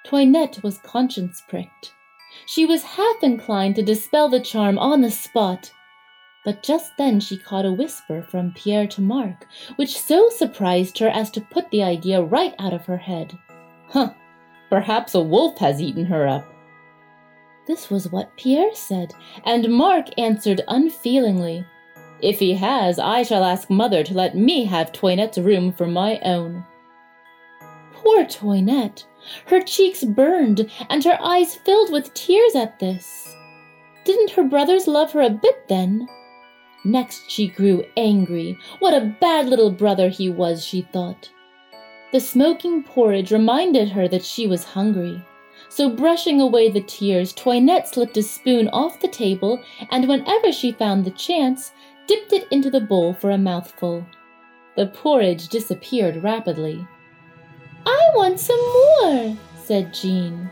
Toinette 0.04 0.64
was 0.64 0.80
conscience 0.80 1.44
pricked. 1.48 1.92
She 2.48 2.66
was 2.66 2.84
half 2.84 3.22
inclined 3.22 3.76
to 3.76 3.84
dispel 3.84 4.30
the 4.30 4.40
charm 4.40 4.80
on 4.80 5.02
the 5.02 5.12
spot. 5.12 5.72
But 6.44 6.62
just 6.62 6.98
then 6.98 7.20
she 7.20 7.38
caught 7.38 7.66
a 7.66 7.72
whisper 7.72 8.22
from 8.22 8.52
Pierre 8.52 8.88
to 8.88 9.02
Mark, 9.02 9.48
which 9.78 9.98
so 9.98 10.30
surprised 10.30 10.98
her 11.00 11.08
as 11.08 11.32
to 11.32 11.42
put 11.42 11.70
the 11.72 11.84
idea 11.84 12.22
right 12.22 12.54
out 12.60 12.74
of 12.74 12.86
her 12.86 12.98
head. 12.98 13.38
Huh, 13.88 14.14
perhaps 14.70 15.16
a 15.16 15.22
wolf 15.22 15.58
has 15.60 15.82
eaten 15.82 16.06
her 16.06 16.28
up. 16.28 16.46
This 17.66 17.90
was 17.90 18.12
what 18.12 18.36
Pierre 18.36 18.76
said, 18.76 19.14
and 19.46 19.70
Mark 19.70 20.08
answered 20.18 20.62
unfeelingly, 20.68 21.66
If 22.22 22.40
he 22.40 22.56
has, 22.56 23.00
I 23.00 23.24
shall 23.24 23.46
ask 23.46 23.70
mother 23.70 24.04
to 24.04 24.14
let 24.14 24.36
me 24.36 24.66
have 24.66 24.92
Toinette's 24.92 25.38
room 25.38 25.72
for 25.72 25.88
my 25.88 26.20
own. 26.20 26.66
Poor 27.94 28.26
Toinette! 28.26 29.06
Her 29.46 29.62
cheeks 29.62 30.04
burned, 30.04 30.70
and 30.90 31.06
her 31.06 31.18
eyes 31.22 31.56
filled 31.56 31.90
with 31.90 32.14
tears 32.14 32.54
at 32.54 32.80
this. 32.80 33.34
Didn't 34.04 34.32
her 34.32 34.44
brothers 34.44 34.86
love 34.88 35.14
her 35.14 35.22
a 35.22 35.30
bit 35.30 35.70
then? 35.70 36.10
Next 36.84 37.30
she 37.30 37.48
grew 37.48 37.86
angry. 37.96 38.58
What 38.80 38.94
a 38.94 39.16
bad 39.20 39.48
little 39.48 39.72
brother 39.72 40.10
he 40.10 40.30
was, 40.30 40.66
she 40.66 40.82
thought. 40.82 41.30
The 42.12 42.20
smoking 42.20 42.84
porridge 42.84 43.32
reminded 43.32 43.90
her 43.90 44.08
that 44.08 44.26
she 44.26 44.48
was 44.48 44.64
hungry. 44.64 45.24
So, 45.70 45.90
brushing 45.90 46.42
away 46.42 46.70
the 46.70 46.82
tears, 46.82 47.34
Toinette 47.34 47.88
slipped 47.88 48.18
a 48.18 48.24
spoon 48.24 48.68
off 48.70 49.00
the 49.00 49.08
table, 49.08 49.60
and 49.92 50.08
whenever 50.08 50.52
she 50.52 50.72
found 50.74 51.06
the 51.06 51.12
chance, 51.12 51.72
dipped 52.06 52.34
it 52.34 52.48
into 52.52 52.70
the 52.70 52.82
bowl 52.82 53.14
for 53.14 53.32
a 53.32 53.38
mouthful. 53.38 54.06
The 54.76 54.88
porridge 54.88 55.48
disappeared 55.48 56.22
rapidly. 56.22 56.86
I 57.86 58.12
want 58.16 58.40
some 58.40 58.60
more, 58.60 59.38
said 59.64 59.94
Jean. 59.94 60.52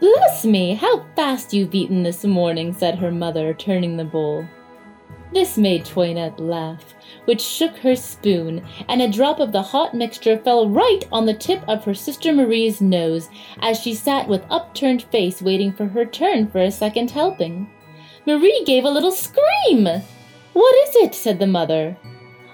Bless 0.00 0.44
me, 0.46 0.74
how 0.74 1.04
fast 1.14 1.52
you've 1.52 1.74
eaten 1.74 2.02
this 2.02 2.24
morning, 2.24 2.72
said 2.72 2.98
her 2.98 3.10
mother, 3.10 3.52
turning 3.52 3.96
the 3.96 4.04
bowl. 4.04 4.46
This 5.32 5.56
made 5.56 5.84
Toinette 5.84 6.40
laugh, 6.40 6.94
which 7.24 7.40
shook 7.40 7.76
her 7.78 7.94
spoon, 7.94 8.66
and 8.88 9.00
a 9.00 9.08
drop 9.08 9.38
of 9.38 9.52
the 9.52 9.62
hot 9.62 9.94
mixture 9.94 10.38
fell 10.38 10.68
right 10.68 11.04
on 11.12 11.24
the 11.24 11.34
tip 11.34 11.62
of 11.68 11.84
her 11.84 11.94
sister 11.94 12.32
Marie's 12.32 12.80
nose 12.80 13.28
as 13.60 13.78
she 13.78 13.94
sat 13.94 14.26
with 14.26 14.44
upturned 14.50 15.04
face 15.04 15.40
waiting 15.40 15.72
for 15.72 15.86
her 15.86 16.04
turn 16.04 16.48
for 16.48 16.60
a 16.60 16.70
second 16.70 17.12
helping. 17.12 17.70
Marie 18.26 18.64
gave 18.66 18.84
a 18.84 18.90
little 18.90 19.12
scream. 19.12 19.84
What 20.52 20.88
is 20.88 20.96
it? 20.96 21.14
said 21.14 21.38
the 21.38 21.46
mother. 21.46 21.96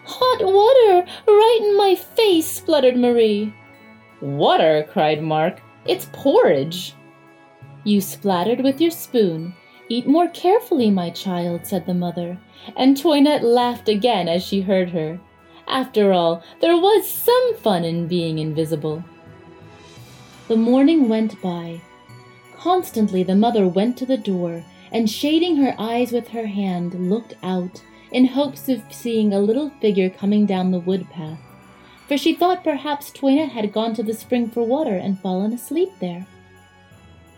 Hot 0.05 0.45
water 0.45 1.11
right 1.27 1.59
in 1.63 1.77
my 1.77 1.95
face, 1.95 2.47
spluttered 2.47 2.97
Marie. 2.97 3.55
Water, 4.21 4.87
cried 4.93 5.23
Mark. 5.23 5.61
It's 5.87 6.09
porridge. 6.13 6.95
You 7.85 8.01
splattered 8.01 8.61
with 8.61 8.81
your 8.81 8.91
spoon. 8.91 9.55
Eat 9.89 10.07
more 10.07 10.29
carefully, 10.29 10.91
my 10.91 11.11
child, 11.11 11.67
said 11.67 11.87
the 11.87 11.95
mother 11.95 12.39
and 12.75 12.97
Toinette 12.97 13.45
laughed 13.45 13.89
again 13.89 14.29
as 14.29 14.45
she 14.45 14.63
heard 14.63 14.91
her. 14.91 15.21
After 15.69 16.13
all, 16.13 16.43
there 16.61 16.77
was 16.77 17.09
some 17.09 17.55
fun 17.57 17.85
in 17.85 18.09
being 18.09 18.39
invisible. 18.39 19.05
The 20.49 20.57
morning 20.57 21.09
went 21.09 21.41
by. 21.43 21.81
Constantly 22.57 23.23
the 23.23 23.35
mother 23.35 23.67
went 23.69 23.97
to 23.99 24.07
the 24.07 24.17
door, 24.17 24.65
and 24.93 25.11
shading 25.11 25.57
her 25.57 25.75
eyes 25.79 26.13
with 26.13 26.29
her 26.29 26.47
hand, 26.47 27.11
looked 27.11 27.35
out, 27.43 27.83
in 28.13 28.25
hopes 28.27 28.69
of 28.69 28.83
seeing 28.91 29.33
a 29.33 29.41
little 29.41 29.71
figure 29.81 30.09
coming 30.09 30.47
down 30.47 30.71
the 30.71 30.81
wood 30.81 31.09
path, 31.11 31.39
for 32.07 32.17
she 32.17 32.35
thought 32.35 32.65
perhaps 32.65 33.11
Toinette 33.11 33.51
had 33.51 33.73
gone 33.73 33.95
to 33.95 34.03
the 34.03 34.15
spring 34.15 34.49
for 34.49 34.63
water 34.63 34.97
and 34.97 35.19
fallen 35.19 35.53
asleep 35.53 35.91
there. 36.01 36.27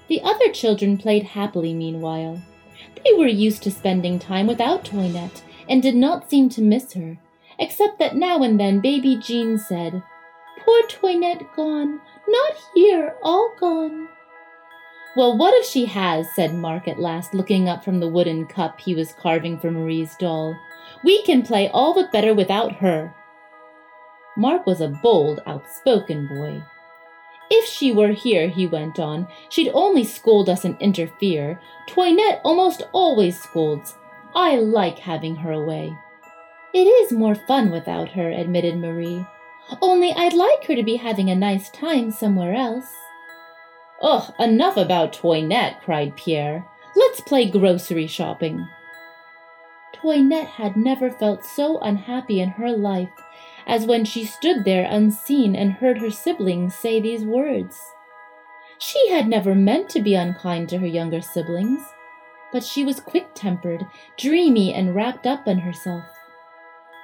The 0.08 0.22
other 0.22 0.50
children 0.50 0.96
played 0.96 1.22
happily 1.22 1.74
meanwhile. 1.74 2.42
They 3.04 3.12
were 3.12 3.26
used 3.26 3.62
to 3.64 3.70
spending 3.70 4.18
time 4.18 4.46
without 4.46 4.84
Toinette 4.84 5.42
and 5.68 5.82
did 5.82 5.94
not 5.94 6.30
seem 6.30 6.48
to 6.50 6.62
miss 6.62 6.94
her, 6.94 7.18
except 7.58 7.98
that 7.98 8.16
now 8.16 8.42
and 8.42 8.58
then 8.58 8.80
baby 8.80 9.16
Jean 9.16 9.58
said, 9.58 10.02
Poor 10.64 10.82
Toinette 10.88 11.44
gone, 11.54 12.00
not 12.26 12.54
here, 12.74 13.14
all 13.22 13.52
gone. 13.60 14.08
Well, 15.16 15.36
what 15.36 15.54
if 15.54 15.66
she 15.66 15.86
has? 15.86 16.26
said 16.34 16.54
Mark 16.54 16.86
at 16.88 17.00
last, 17.00 17.34
looking 17.34 17.68
up 17.68 17.84
from 17.84 18.00
the 18.00 18.08
wooden 18.08 18.46
cup 18.46 18.80
he 18.80 18.94
was 18.94 19.14
carving 19.14 19.58
for 19.58 19.70
Marie's 19.70 20.14
doll. 20.16 20.56
We 21.04 21.22
can 21.22 21.42
play 21.42 21.68
all 21.68 21.92
the 21.92 22.08
better 22.12 22.34
without 22.34 22.72
her. 22.76 23.14
Mark 24.36 24.66
was 24.66 24.80
a 24.80 24.88
bold, 25.02 25.40
outspoken 25.46 26.28
boy. 26.28 26.62
If 27.50 27.66
she 27.66 27.92
were 27.92 28.12
here, 28.12 28.48
he 28.48 28.66
went 28.66 28.98
on, 28.98 29.26
she'd 29.48 29.70
only 29.72 30.04
scold 30.04 30.48
us 30.48 30.64
and 30.64 30.76
interfere. 30.80 31.60
Toinette 31.86 32.40
almost 32.44 32.82
always 32.92 33.40
scolds. 33.40 33.94
I 34.34 34.56
like 34.56 34.98
having 34.98 35.36
her 35.36 35.52
away. 35.52 35.96
It 36.74 36.86
is 36.86 37.12
more 37.12 37.34
fun 37.34 37.70
without 37.70 38.10
her, 38.10 38.30
admitted 38.30 38.76
Marie. 38.76 39.24
Only 39.80 40.12
I'd 40.12 40.34
like 40.34 40.64
her 40.64 40.74
to 40.76 40.82
be 40.82 40.96
having 40.96 41.30
a 41.30 41.34
nice 41.34 41.70
time 41.70 42.10
somewhere 42.10 42.54
else. 42.54 42.92
Ugh, 44.02 44.32
enough 44.38 44.76
about 44.76 45.12
Toinette, 45.12 45.80
cried 45.82 46.16
Pierre. 46.16 46.66
Let's 46.94 47.20
play 47.20 47.50
grocery 47.50 48.06
shopping. 48.06 48.68
Toinette 49.92 50.46
had 50.46 50.76
never 50.76 51.10
felt 51.10 51.44
so 51.44 51.78
unhappy 51.78 52.40
in 52.40 52.50
her 52.50 52.70
life 52.70 53.08
as 53.68 53.86
when 53.86 54.04
she 54.04 54.24
stood 54.24 54.64
there 54.64 54.88
unseen 54.90 55.54
and 55.54 55.74
heard 55.74 55.98
her 55.98 56.10
siblings 56.10 56.74
say 56.74 56.98
these 57.00 57.24
words. 57.24 57.78
She 58.78 59.10
had 59.10 59.28
never 59.28 59.54
meant 59.54 59.90
to 59.90 60.00
be 60.00 60.14
unkind 60.14 60.68
to 60.70 60.78
her 60.78 60.86
younger 60.86 61.20
siblings, 61.20 61.82
but 62.50 62.64
she 62.64 62.84
was 62.84 62.98
quick 62.98 63.28
tempered, 63.34 63.86
dreamy, 64.16 64.72
and 64.72 64.94
wrapped 64.94 65.26
up 65.26 65.46
in 65.46 65.58
herself. 65.58 66.04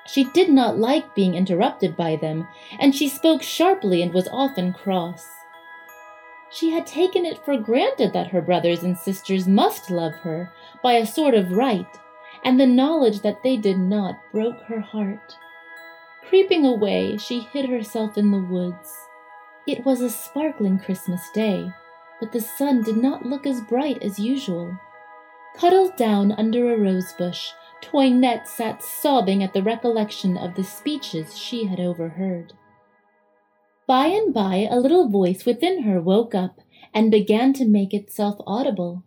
She 0.06 0.24
did 0.24 0.50
not 0.50 0.78
like 0.78 1.14
being 1.14 1.34
interrupted 1.34 1.96
by 1.96 2.16
them, 2.16 2.46
and 2.78 2.94
she 2.94 3.08
spoke 3.08 3.42
sharply 3.42 4.02
and 4.02 4.12
was 4.12 4.28
often 4.28 4.72
cross. 4.72 5.26
She 6.50 6.70
had 6.70 6.86
taken 6.86 7.26
it 7.26 7.44
for 7.44 7.56
granted 7.56 8.12
that 8.12 8.28
her 8.28 8.40
brothers 8.40 8.82
and 8.82 8.96
sisters 8.96 9.48
must 9.48 9.90
love 9.90 10.14
her 10.16 10.52
by 10.82 10.94
a 10.94 11.06
sort 11.06 11.34
of 11.34 11.52
right, 11.52 11.86
and 12.44 12.60
the 12.60 12.66
knowledge 12.66 13.20
that 13.22 13.42
they 13.42 13.56
did 13.56 13.78
not 13.78 14.16
broke 14.30 14.60
her 14.62 14.80
heart. 14.80 15.36
Creeping 16.28 16.64
away, 16.64 17.16
she 17.16 17.40
hid 17.40 17.68
herself 17.68 18.16
in 18.16 18.30
the 18.30 18.38
woods. 18.38 18.92
It 19.66 19.84
was 19.84 20.00
a 20.00 20.10
sparkling 20.10 20.78
Christmas 20.78 21.22
day, 21.34 21.70
but 22.20 22.32
the 22.32 22.40
sun 22.40 22.82
did 22.82 22.96
not 22.96 23.26
look 23.26 23.46
as 23.46 23.60
bright 23.62 24.02
as 24.02 24.18
usual. 24.18 24.76
Cuddled 25.56 25.96
down 25.96 26.32
under 26.32 26.72
a 26.72 26.78
rosebush, 26.78 27.50
Toinette 27.80 28.48
sat 28.48 28.82
sobbing 28.82 29.42
at 29.42 29.52
the 29.52 29.62
recollection 29.62 30.36
of 30.36 30.54
the 30.54 30.64
speeches 30.64 31.38
she 31.38 31.66
had 31.66 31.78
overheard. 31.78 32.54
By 33.86 34.06
and 34.06 34.32
by, 34.32 34.66
a 34.70 34.80
little 34.80 35.08
voice 35.08 35.44
within 35.44 35.82
her 35.82 36.00
woke 36.00 36.34
up 36.34 36.60
and 36.94 37.10
began 37.10 37.52
to 37.54 37.66
make 37.66 37.92
itself 37.92 38.36
audible. 38.46 39.04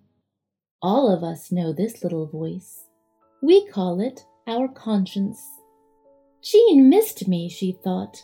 All 0.81 1.11
of 1.11 1.23
us 1.23 1.51
know 1.51 1.73
this 1.73 2.03
little 2.03 2.27
voice. 2.27 2.85
We 3.41 3.67
call 3.67 3.99
it 3.99 4.21
our 4.45 4.67
conscience. 4.67 5.41
Jean 6.41 6.89
missed 6.89 7.27
me, 7.27 7.49
she 7.49 7.71
thought. 7.83 8.23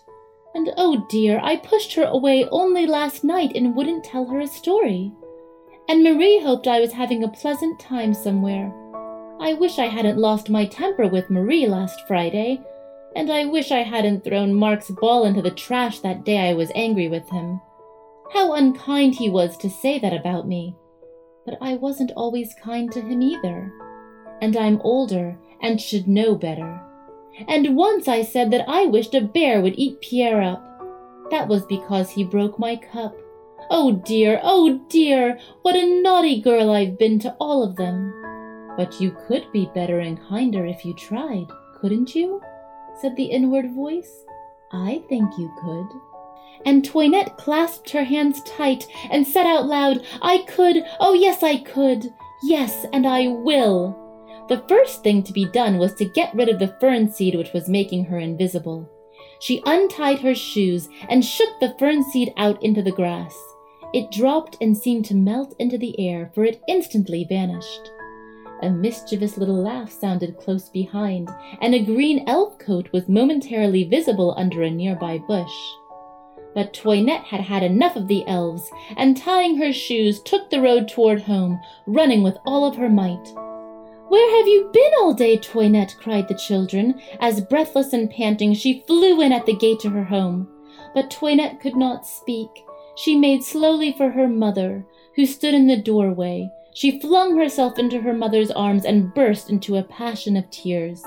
And 0.55 0.71
oh 0.77 1.05
dear, 1.09 1.39
I 1.41 1.55
pushed 1.57 1.93
her 1.95 2.03
away 2.03 2.47
only 2.49 2.85
last 2.85 3.23
night 3.23 3.53
and 3.55 3.75
wouldn't 3.75 4.03
tell 4.03 4.25
her 4.27 4.39
a 4.39 4.47
story. 4.47 5.11
And 5.89 6.03
Marie 6.03 6.41
hoped 6.41 6.67
I 6.67 6.79
was 6.79 6.93
having 6.93 7.23
a 7.23 7.27
pleasant 7.27 7.79
time 7.79 8.13
somewhere. 8.13 8.73
I 9.39 9.53
wish 9.53 9.79
I 9.79 9.87
hadn't 9.87 10.19
lost 10.19 10.49
my 10.49 10.65
temper 10.65 11.07
with 11.07 11.29
Marie 11.29 11.67
last 11.67 12.07
Friday, 12.07 12.61
and 13.15 13.31
I 13.31 13.45
wish 13.45 13.71
I 13.71 13.83
hadn't 13.83 14.23
thrown 14.23 14.53
Mark's 14.53 14.89
ball 14.89 15.25
into 15.25 15.41
the 15.41 15.51
trash 15.51 15.99
that 15.99 16.23
day 16.23 16.49
I 16.49 16.53
was 16.53 16.71
angry 16.75 17.09
with 17.09 17.27
him. 17.29 17.59
How 18.31 18.53
unkind 18.53 19.15
he 19.15 19.29
was 19.29 19.57
to 19.57 19.69
say 19.69 19.99
that 19.99 20.13
about 20.13 20.47
me. 20.47 20.75
But 21.45 21.57
I 21.61 21.75
wasn't 21.75 22.11
always 22.15 22.55
kind 22.63 22.91
to 22.91 23.01
him 23.01 23.21
either. 23.21 23.71
And 24.41 24.55
I'm 24.55 24.81
older 24.81 25.37
and 25.61 25.79
should 25.79 26.07
know 26.07 26.35
better. 26.35 26.82
And 27.47 27.75
once 27.75 28.07
I 28.07 28.21
said 28.21 28.51
that 28.51 28.65
I 28.67 28.85
wished 28.85 29.15
a 29.15 29.21
bear 29.21 29.61
would 29.61 29.73
eat 29.77 30.01
Pierre 30.01 30.41
up. 30.41 30.63
That 31.31 31.47
was 31.47 31.65
because 31.65 32.11
he 32.11 32.23
broke 32.23 32.59
my 32.59 32.75
cup. 32.75 33.15
Oh 33.69 33.93
dear, 33.93 34.39
oh 34.43 34.85
dear, 34.89 35.39
what 35.61 35.75
a 35.75 36.01
naughty 36.01 36.41
girl 36.41 36.71
I've 36.71 36.97
been 36.99 37.19
to 37.19 37.33
all 37.39 37.63
of 37.63 37.75
them. 37.75 38.13
But 38.77 38.99
you 38.99 39.15
could 39.27 39.51
be 39.51 39.69
better 39.73 39.99
and 39.99 40.21
kinder 40.27 40.65
if 40.65 40.83
you 40.85 40.93
tried, 40.93 41.47
couldn't 41.79 42.15
you? 42.15 42.41
said 43.01 43.15
the 43.15 43.25
inward 43.25 43.73
voice. 43.73 44.25
I 44.71 45.03
think 45.09 45.37
you 45.37 45.51
could. 45.61 45.87
And 46.65 46.85
Toinette 46.85 47.37
clasped 47.37 47.89
her 47.91 48.03
hands 48.03 48.41
tight 48.43 48.87
and 49.09 49.27
said 49.27 49.45
out 49.45 49.65
loud, 49.65 50.05
I 50.21 50.39
could, 50.47 50.83
oh 50.99 51.13
yes, 51.13 51.43
I 51.43 51.57
could. 51.57 52.13
Yes, 52.43 52.85
and 52.93 53.07
I 53.07 53.27
will. 53.27 54.02
The 54.49 54.63
first 54.67 55.03
thing 55.03 55.23
to 55.23 55.33
be 55.33 55.45
done 55.45 55.77
was 55.77 55.93
to 55.95 56.05
get 56.05 56.35
rid 56.35 56.49
of 56.49 56.59
the 56.59 56.75
fern 56.79 57.11
seed 57.11 57.35
which 57.35 57.53
was 57.53 57.69
making 57.69 58.05
her 58.05 58.19
invisible. 58.19 58.89
She 59.39 59.63
untied 59.65 60.19
her 60.19 60.35
shoes 60.35 60.89
and 61.09 61.23
shook 61.23 61.59
the 61.59 61.75
fern 61.79 62.03
seed 62.03 62.33
out 62.37 62.61
into 62.63 62.81
the 62.81 62.91
grass. 62.91 63.35
It 63.93 64.11
dropped 64.11 64.57
and 64.59 64.75
seemed 64.75 65.05
to 65.05 65.15
melt 65.15 65.55
into 65.59 65.77
the 65.77 65.97
air, 65.99 66.31
for 66.33 66.43
it 66.43 66.61
instantly 66.67 67.25
vanished. 67.25 67.91
A 68.61 68.69
mischievous 68.69 69.37
little 69.37 69.61
laugh 69.61 69.91
sounded 69.91 70.37
close 70.37 70.69
behind, 70.69 71.29
and 71.61 71.75
a 71.75 71.83
green 71.83 72.23
elf 72.27 72.57
coat 72.57 72.91
was 72.91 73.07
momentarily 73.07 73.83
visible 73.83 74.33
under 74.37 74.63
a 74.63 74.71
nearby 74.71 75.19
bush. 75.19 75.53
But 76.55 76.73
Toinette 76.73 77.25
had 77.25 77.41
had 77.41 77.63
enough 77.63 77.95
of 77.95 78.07
the 78.07 78.25
elves, 78.27 78.69
and 78.97 79.15
tying 79.17 79.57
her 79.57 79.73
shoes, 79.73 80.21
took 80.21 80.49
the 80.49 80.61
road 80.61 80.87
toward 80.87 81.21
home, 81.21 81.59
running 81.85 82.23
with 82.23 82.37
all 82.45 82.65
of 82.65 82.75
her 82.77 82.89
might. 82.89 83.33
Where 84.13 84.37
have 84.37 84.47
you 84.47 84.69
been 84.71 84.91
all 84.99 85.15
day, 85.15 85.37
Toinette? 85.37 85.95
cried 85.99 86.27
the 86.27 86.35
children, 86.35 87.01
as 87.19 87.41
breathless 87.41 87.93
and 87.93 88.11
panting 88.11 88.53
she 88.53 88.83
flew 88.85 89.19
in 89.21 89.31
at 89.31 89.47
the 89.47 89.55
gate 89.55 89.79
to 89.79 89.89
her 89.89 90.03
home. 90.03 90.47
But 90.93 91.09
Toinette 91.09 91.59
could 91.59 91.75
not 91.75 92.05
speak. 92.05 92.63
She 92.95 93.17
made 93.17 93.43
slowly 93.43 93.91
for 93.91 94.11
her 94.11 94.27
mother, 94.27 94.85
who 95.15 95.25
stood 95.25 95.55
in 95.55 95.65
the 95.65 95.81
doorway. 95.81 96.47
She 96.75 96.99
flung 96.99 97.35
herself 97.35 97.79
into 97.79 98.01
her 98.01 98.13
mother's 98.13 98.51
arms 98.51 98.85
and 98.85 99.11
burst 99.15 99.49
into 99.49 99.77
a 99.77 99.83
passion 99.83 100.37
of 100.37 100.47
tears. 100.51 101.01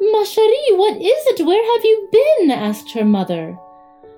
Ma 0.00 0.24
chérie, 0.24 0.76
what 0.76 0.96
is 0.96 1.26
it? 1.28 1.46
Where 1.46 1.72
have 1.76 1.84
you 1.84 2.08
been? 2.10 2.50
asked 2.50 2.90
her 2.94 3.04
mother. 3.04 3.56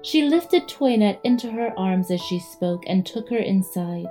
She 0.01 0.23
lifted 0.23 0.69
Toinette 0.69 1.21
into 1.23 1.51
her 1.51 1.79
arms 1.79 2.11
as 2.11 2.23
she 2.23 2.39
spoke 2.39 2.85
and 2.87 3.05
took 3.05 3.29
her 3.29 3.37
inside. 3.37 4.09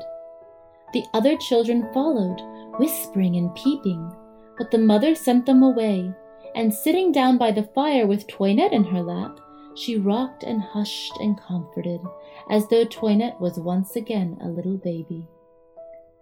The 0.93 1.05
other 1.15 1.35
children 1.37 1.91
followed, 1.91 2.39
whispering 2.79 3.35
and 3.35 3.53
peeping, 3.55 4.11
but 4.57 4.71
the 4.71 4.77
mother 4.77 5.15
sent 5.15 5.45
them 5.45 5.63
away, 5.63 6.11
and 6.55 6.73
sitting 6.73 7.11
down 7.11 7.37
by 7.37 7.51
the 7.51 7.69
fire 7.75 8.05
with 8.05 8.27
Toinette 8.27 8.73
in 8.73 8.83
her 8.83 9.01
lap, 9.01 9.39
she 9.75 9.97
rocked 9.97 10.43
and 10.43 10.61
hushed 10.61 11.17
and 11.19 11.39
comforted, 11.41 12.01
as 12.49 12.67
though 12.67 12.85
Toinette 12.85 13.39
was 13.41 13.59
once 13.59 13.95
again 13.95 14.37
a 14.41 14.47
little 14.47 14.77
baby. 14.77 15.27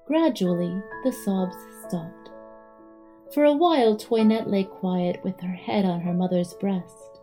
Gradually, 0.07 0.81
the 1.03 1.11
sobs 1.11 1.55
stopped. 1.87 2.29
For 3.33 3.45
a 3.45 3.53
while, 3.53 3.95
Toinette 3.95 4.49
lay 4.49 4.63
quiet 4.63 5.23
with 5.23 5.39
her 5.41 5.53
head 5.53 5.85
on 5.85 6.01
her 6.01 6.13
mother's 6.13 6.53
breast. 6.53 7.19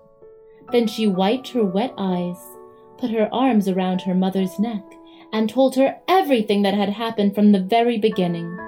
Then 0.72 0.86
she 0.86 1.06
wiped 1.06 1.48
her 1.48 1.64
wet 1.64 1.94
eyes, 1.96 2.38
put 2.98 3.10
her 3.10 3.28
arms 3.32 3.68
around 3.68 4.02
her 4.02 4.14
mother's 4.14 4.58
neck, 4.58 4.84
and 5.32 5.48
told 5.48 5.76
her 5.76 5.98
everything 6.08 6.62
that 6.62 6.74
had 6.74 6.90
happened 6.90 7.34
from 7.34 7.52
the 7.52 7.60
very 7.60 7.98
beginning. 7.98 8.58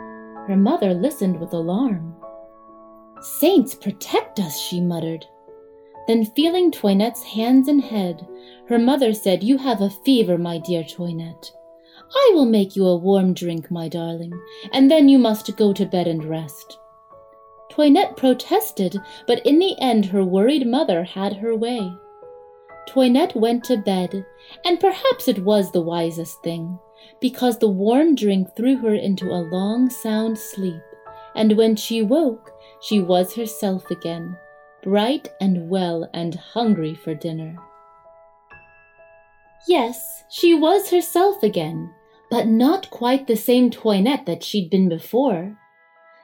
Her 0.47 0.57
mother 0.57 0.95
listened 0.95 1.39
with 1.41 1.53
alarm. 1.53 2.15
Saints 3.21 3.75
protect 3.75 4.41
us, 4.41 4.59
she 4.59 4.81
muttered. 4.81 5.27
Then, 6.07 6.25
feeling 6.25 6.71
Toinette's 6.71 7.23
hands 7.23 7.69
and 7.69 7.83
head, 7.83 8.27
her 8.69 8.79
mother 8.79 9.13
said, 9.13 9.45
You 9.45 9.59
have 9.59 9.81
a 9.81 9.91
fever, 9.91 10.39
my 10.39 10.59
dear 10.59 10.83
Toinette. 10.83 11.53
I 12.15 12.33
will 12.35 12.47
make 12.47 12.75
you 12.75 12.87
a 12.87 12.97
warm 12.97 13.35
drink, 13.35 13.71
my 13.71 13.89
darling, 13.89 14.33
and 14.73 14.91
then 14.91 15.09
you 15.09 15.19
must 15.19 15.57
go 15.57 15.73
to 15.73 15.87
bed 15.87 16.09
and 16.09 16.25
rest. 16.25 16.79
Toinette 17.71 18.17
protested, 18.17 19.01
but 19.27 19.45
in 19.47 19.59
the 19.59 19.81
end 19.81 20.07
her 20.07 20.25
worried 20.25 20.67
mother 20.67 21.05
had 21.05 21.35
her 21.37 21.55
way. 21.55 21.93
Toinette 22.89 23.37
went 23.37 23.63
to 23.65 23.77
bed, 23.77 24.27
and 24.65 24.81
perhaps 24.81 25.29
it 25.29 25.45
was 25.45 25.71
the 25.71 25.81
wisest 25.81 26.43
thing, 26.43 26.79
because 27.21 27.59
the 27.59 27.69
warm 27.69 28.15
drink 28.15 28.55
threw 28.57 28.77
her 28.79 28.95
into 28.95 29.31
a 29.31 29.47
long, 29.53 29.91
sound 29.91 30.39
sleep, 30.39 30.83
and 31.35 31.57
when 31.57 31.77
she 31.77 32.03
woke, 32.03 32.53
she 32.81 33.01
was 33.01 33.35
herself 33.35 33.91
again, 33.91 34.37
bright 34.83 35.29
and 35.41 35.69
well 35.69 36.09
and 36.15 36.35
hungry 36.35 36.95
for 36.95 37.15
dinner. 37.15 37.57
Yes, 39.69 40.25
she 40.31 40.55
was 40.55 40.91
herself 40.91 41.43
again, 41.43 41.93
but 42.31 42.47
not 42.47 42.91
quite 42.91 43.27
the 43.27 43.37
same 43.37 43.71
Toinette 43.71 44.27
that 44.27 44.43
she'd 44.43 44.71
been 44.71 44.89
before. 44.89 45.57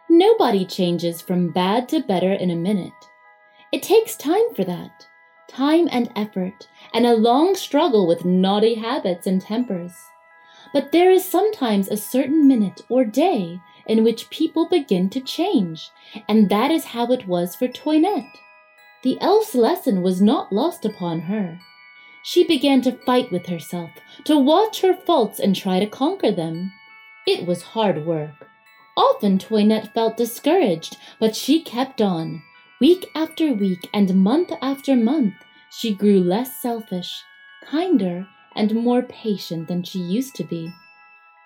Nobody 0.08 0.64
changes 0.64 1.20
from 1.20 1.52
bad 1.52 1.88
to 1.90 2.00
better 2.00 2.32
in 2.32 2.50
a 2.50 2.56
minute. 2.56 2.92
It 3.72 3.82
takes 3.82 4.16
time 4.16 4.54
for 4.54 4.64
that 4.64 5.06
time 5.48 5.88
and 5.90 6.10
effort, 6.16 6.68
and 6.92 7.06
a 7.06 7.14
long 7.14 7.54
struggle 7.54 8.06
with 8.06 8.24
naughty 8.24 8.74
habits 8.74 9.26
and 9.26 9.40
tempers. 9.40 9.92
But 10.76 10.92
there 10.92 11.10
is 11.10 11.24
sometimes 11.24 11.88
a 11.88 11.96
certain 11.96 12.46
minute 12.46 12.82
or 12.90 13.06
day 13.06 13.62
in 13.86 14.04
which 14.04 14.28
people 14.28 14.68
begin 14.68 15.08
to 15.08 15.22
change, 15.22 15.90
and 16.28 16.50
that 16.50 16.70
is 16.70 16.92
how 16.92 17.10
it 17.12 17.26
was 17.26 17.56
for 17.56 17.66
Toinette. 17.66 18.36
The 19.02 19.18
elf's 19.22 19.54
lesson 19.54 20.02
was 20.02 20.20
not 20.20 20.52
lost 20.52 20.84
upon 20.84 21.20
her. 21.20 21.58
She 22.22 22.46
began 22.46 22.82
to 22.82 22.92
fight 23.06 23.32
with 23.32 23.46
herself, 23.46 23.88
to 24.24 24.38
watch 24.38 24.82
her 24.82 24.92
faults 24.94 25.40
and 25.40 25.56
try 25.56 25.80
to 25.80 25.86
conquer 25.86 26.30
them. 26.30 26.74
It 27.26 27.46
was 27.46 27.72
hard 27.72 28.04
work. 28.04 28.46
Often 28.98 29.38
Toinette 29.38 29.94
felt 29.94 30.18
discouraged, 30.18 30.98
but 31.18 31.34
she 31.34 31.62
kept 31.62 32.02
on. 32.02 32.42
Week 32.82 33.06
after 33.14 33.54
week 33.54 33.88
and 33.94 34.22
month 34.22 34.52
after 34.60 34.94
month, 34.94 35.36
she 35.70 35.94
grew 35.94 36.20
less 36.20 36.60
selfish, 36.60 37.22
kinder, 37.64 38.28
and 38.56 38.74
more 38.74 39.02
patient 39.02 39.68
than 39.68 39.82
she 39.82 39.98
used 39.98 40.34
to 40.36 40.44
be. 40.44 40.72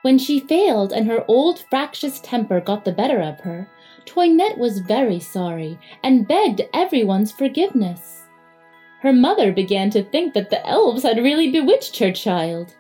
When 0.03 0.19
she 0.19 0.41
failed 0.41 0.93
and 0.93 1.07
her 1.07 1.25
old 1.29 1.65
fractious 1.69 2.21
temper 2.21 2.61
got 2.61 2.85
the 2.85 2.93
better 2.93 3.21
of 3.21 3.41
her, 3.41 3.69
Toinette 4.07 4.57
was 4.57 4.79
very 4.79 5.21
sorry 5.21 5.79
and 6.03 6.27
begged 6.27 6.63
everyone's 6.73 7.33
forgiveness. 7.33 8.23
Her 9.03 9.13
mother 9.13 9.53
began 9.53 9.91
to 9.91 10.03
think 10.03 10.33
that 10.35 10.51
the 10.51 10.67
elves 10.67 11.03
had 11.03 11.19
really 11.19 11.51
bewitched 11.51 11.99
her 11.99 12.13
child. 12.13 12.75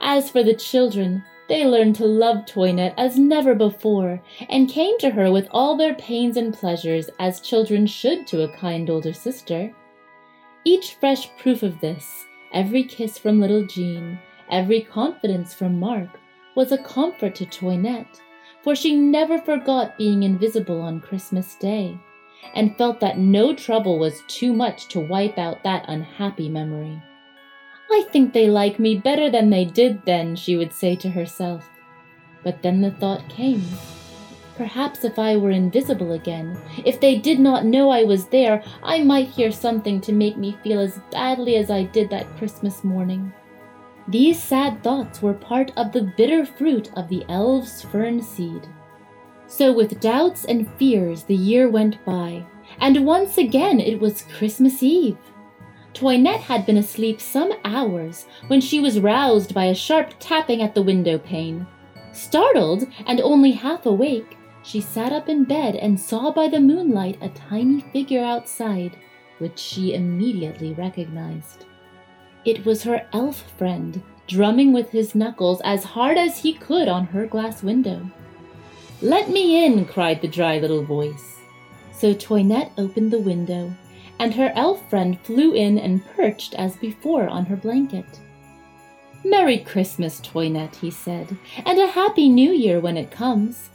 As 0.00 0.30
for 0.30 0.42
the 0.42 0.54
children, 0.54 1.24
they 1.48 1.66
learned 1.66 1.96
to 1.96 2.06
love 2.06 2.46
Toinette 2.46 2.94
as 2.96 3.18
never 3.18 3.54
before, 3.54 4.22
and 4.48 4.68
came 4.68 4.98
to 4.98 5.10
her 5.10 5.30
with 5.30 5.48
all 5.50 5.76
their 5.76 5.94
pains 5.94 6.36
and 6.36 6.54
pleasures 6.54 7.10
as 7.18 7.40
children 7.40 7.86
should 7.86 8.26
to 8.28 8.42
a 8.42 8.56
kind 8.56 8.88
older 8.88 9.12
sister. 9.12 9.70
Each 10.64 10.94
fresh 10.94 11.28
proof 11.36 11.62
of 11.62 11.80
this, 11.80 12.24
every 12.52 12.84
kiss 12.84 13.18
from 13.18 13.40
little 13.40 13.64
Jean, 13.64 14.18
every 14.50 14.80
confidence 14.80 15.54
from 15.54 15.80
Mark, 15.80 16.08
was 16.54 16.72
a 16.72 16.78
comfort 16.78 17.34
to 17.36 17.46
Toinette, 17.46 18.20
for 18.62 18.74
she 18.76 18.94
never 18.94 19.38
forgot 19.38 19.98
being 19.98 20.22
invisible 20.22 20.80
on 20.80 21.00
Christmas 21.00 21.54
Day, 21.56 21.98
and 22.54 22.76
felt 22.76 23.00
that 23.00 23.18
no 23.18 23.54
trouble 23.54 23.98
was 23.98 24.22
too 24.28 24.52
much 24.52 24.88
to 24.88 25.00
wipe 25.00 25.38
out 25.38 25.62
that 25.62 25.84
unhappy 25.88 26.48
memory. 26.48 27.02
I 27.90 28.04
think 28.10 28.32
they 28.32 28.48
like 28.48 28.78
me 28.78 28.96
better 28.96 29.30
than 29.30 29.50
they 29.50 29.64
did 29.64 30.04
then, 30.04 30.36
she 30.36 30.56
would 30.56 30.72
say 30.72 30.96
to 30.96 31.10
herself. 31.10 31.68
But 32.42 32.62
then 32.62 32.80
the 32.80 32.90
thought 32.90 33.28
came. 33.28 33.64
Perhaps 34.56 35.04
if 35.04 35.18
I 35.18 35.36
were 35.36 35.50
invisible 35.50 36.12
again, 36.12 36.58
if 36.84 37.00
they 37.00 37.16
did 37.18 37.40
not 37.40 37.64
know 37.64 37.90
I 37.90 38.04
was 38.04 38.26
there, 38.26 38.62
I 38.82 39.02
might 39.02 39.28
hear 39.28 39.50
something 39.50 40.00
to 40.02 40.12
make 40.12 40.36
me 40.36 40.58
feel 40.62 40.80
as 40.80 41.00
badly 41.10 41.56
as 41.56 41.70
I 41.70 41.84
did 41.84 42.10
that 42.10 42.36
Christmas 42.36 42.84
morning. 42.84 43.32
These 44.08 44.42
sad 44.42 44.82
thoughts 44.82 45.22
were 45.22 45.32
part 45.32 45.72
of 45.76 45.92
the 45.92 46.12
bitter 46.16 46.44
fruit 46.44 46.90
of 46.96 47.08
the 47.08 47.24
elves' 47.28 47.82
fern 47.82 48.20
seed. 48.20 48.66
So, 49.46 49.72
with 49.72 50.00
doubts 50.00 50.44
and 50.44 50.70
fears, 50.76 51.24
the 51.24 51.36
year 51.36 51.68
went 51.68 52.04
by, 52.04 52.44
and 52.78 53.06
once 53.06 53.38
again 53.38 53.80
it 53.80 54.00
was 54.00 54.26
Christmas 54.36 54.82
Eve. 54.82 55.18
Toinette 55.94 56.40
had 56.40 56.66
been 56.66 56.78
asleep 56.78 57.20
some 57.20 57.52
hours 57.64 58.26
when 58.48 58.60
she 58.60 58.80
was 58.80 59.00
roused 59.00 59.54
by 59.54 59.66
a 59.66 59.74
sharp 59.74 60.14
tapping 60.18 60.62
at 60.62 60.74
the 60.74 60.82
window 60.82 61.18
pane. 61.18 61.66
Startled 62.12 62.86
and 63.06 63.20
only 63.20 63.52
half 63.52 63.86
awake, 63.86 64.36
she 64.62 64.80
sat 64.80 65.12
up 65.12 65.28
in 65.28 65.44
bed 65.44 65.76
and 65.76 65.98
saw 65.98 66.30
by 66.30 66.48
the 66.48 66.60
moonlight 66.60 67.18
a 67.20 67.28
tiny 67.30 67.80
figure 67.92 68.22
outside, 68.22 68.96
which 69.38 69.58
she 69.58 69.94
immediately 69.94 70.72
recognized. 70.74 71.66
It 72.44 72.64
was 72.64 72.82
her 72.82 73.06
elf 73.12 73.42
friend, 73.58 74.02
drumming 74.26 74.72
with 74.72 74.90
his 74.90 75.14
knuckles 75.14 75.60
as 75.64 75.84
hard 75.84 76.16
as 76.16 76.38
he 76.38 76.54
could 76.54 76.88
on 76.88 77.06
her 77.06 77.26
glass 77.26 77.62
window. 77.62 78.08
Let 79.00 79.30
me 79.30 79.64
in, 79.64 79.84
cried 79.84 80.20
the 80.20 80.28
dry 80.28 80.58
little 80.58 80.84
voice. 80.84 81.38
So 81.92 82.14
Toinette 82.14 82.72
opened 82.78 83.10
the 83.10 83.18
window, 83.18 83.72
and 84.18 84.34
her 84.34 84.52
elf 84.54 84.88
friend 84.88 85.18
flew 85.20 85.54
in 85.54 85.78
and 85.78 86.06
perched 86.14 86.54
as 86.54 86.76
before 86.76 87.28
on 87.28 87.44
her 87.46 87.56
blanket. 87.56 88.20
Merry 89.24 89.58
Christmas, 89.58 90.20
Toinette, 90.20 90.76
he 90.76 90.90
said, 90.90 91.36
and 91.64 91.78
a 91.78 91.86
Happy 91.86 92.28
New 92.28 92.52
Year 92.52 92.80
when 92.80 92.96
it 92.96 93.10
comes. 93.10 93.70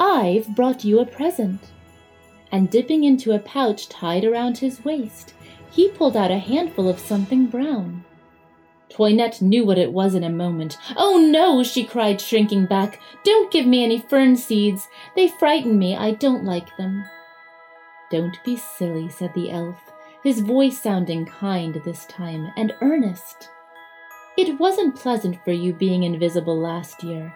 I've 0.00 0.54
brought 0.56 0.82
you 0.82 0.98
a 0.98 1.04
present. 1.04 1.60
And 2.50 2.70
dipping 2.70 3.04
into 3.04 3.32
a 3.32 3.38
pouch 3.38 3.88
tied 3.88 4.24
around 4.24 4.58
his 4.58 4.82
waist, 4.84 5.34
he 5.70 5.90
pulled 5.90 6.16
out 6.16 6.30
a 6.30 6.38
handful 6.38 6.88
of 6.88 6.98
something 6.98 7.46
brown. 7.46 8.04
Toinette 8.88 9.42
knew 9.42 9.64
what 9.64 9.78
it 9.78 9.92
was 9.92 10.14
in 10.14 10.24
a 10.24 10.30
moment. 10.30 10.76
Oh 10.96 11.18
no, 11.18 11.62
she 11.62 11.84
cried, 11.84 12.20
shrinking 12.20 12.66
back. 12.66 12.98
Don't 13.24 13.52
give 13.52 13.66
me 13.66 13.84
any 13.84 13.98
fern 13.98 14.36
seeds. 14.36 14.88
They 15.14 15.28
frighten 15.28 15.78
me. 15.78 15.94
I 15.94 16.12
don't 16.12 16.44
like 16.44 16.76
them. 16.76 17.04
Don't 18.10 18.42
be 18.42 18.56
silly, 18.56 19.08
said 19.08 19.32
the 19.34 19.50
elf, 19.50 19.78
his 20.24 20.40
voice 20.40 20.80
sounding 20.80 21.26
kind 21.26 21.80
this 21.84 22.06
time 22.06 22.50
and 22.56 22.74
earnest. 22.80 23.50
It 24.36 24.58
wasn't 24.58 24.96
pleasant 24.96 25.44
for 25.44 25.52
you 25.52 25.72
being 25.72 26.02
invisible 26.02 26.58
last 26.58 27.04
year, 27.04 27.32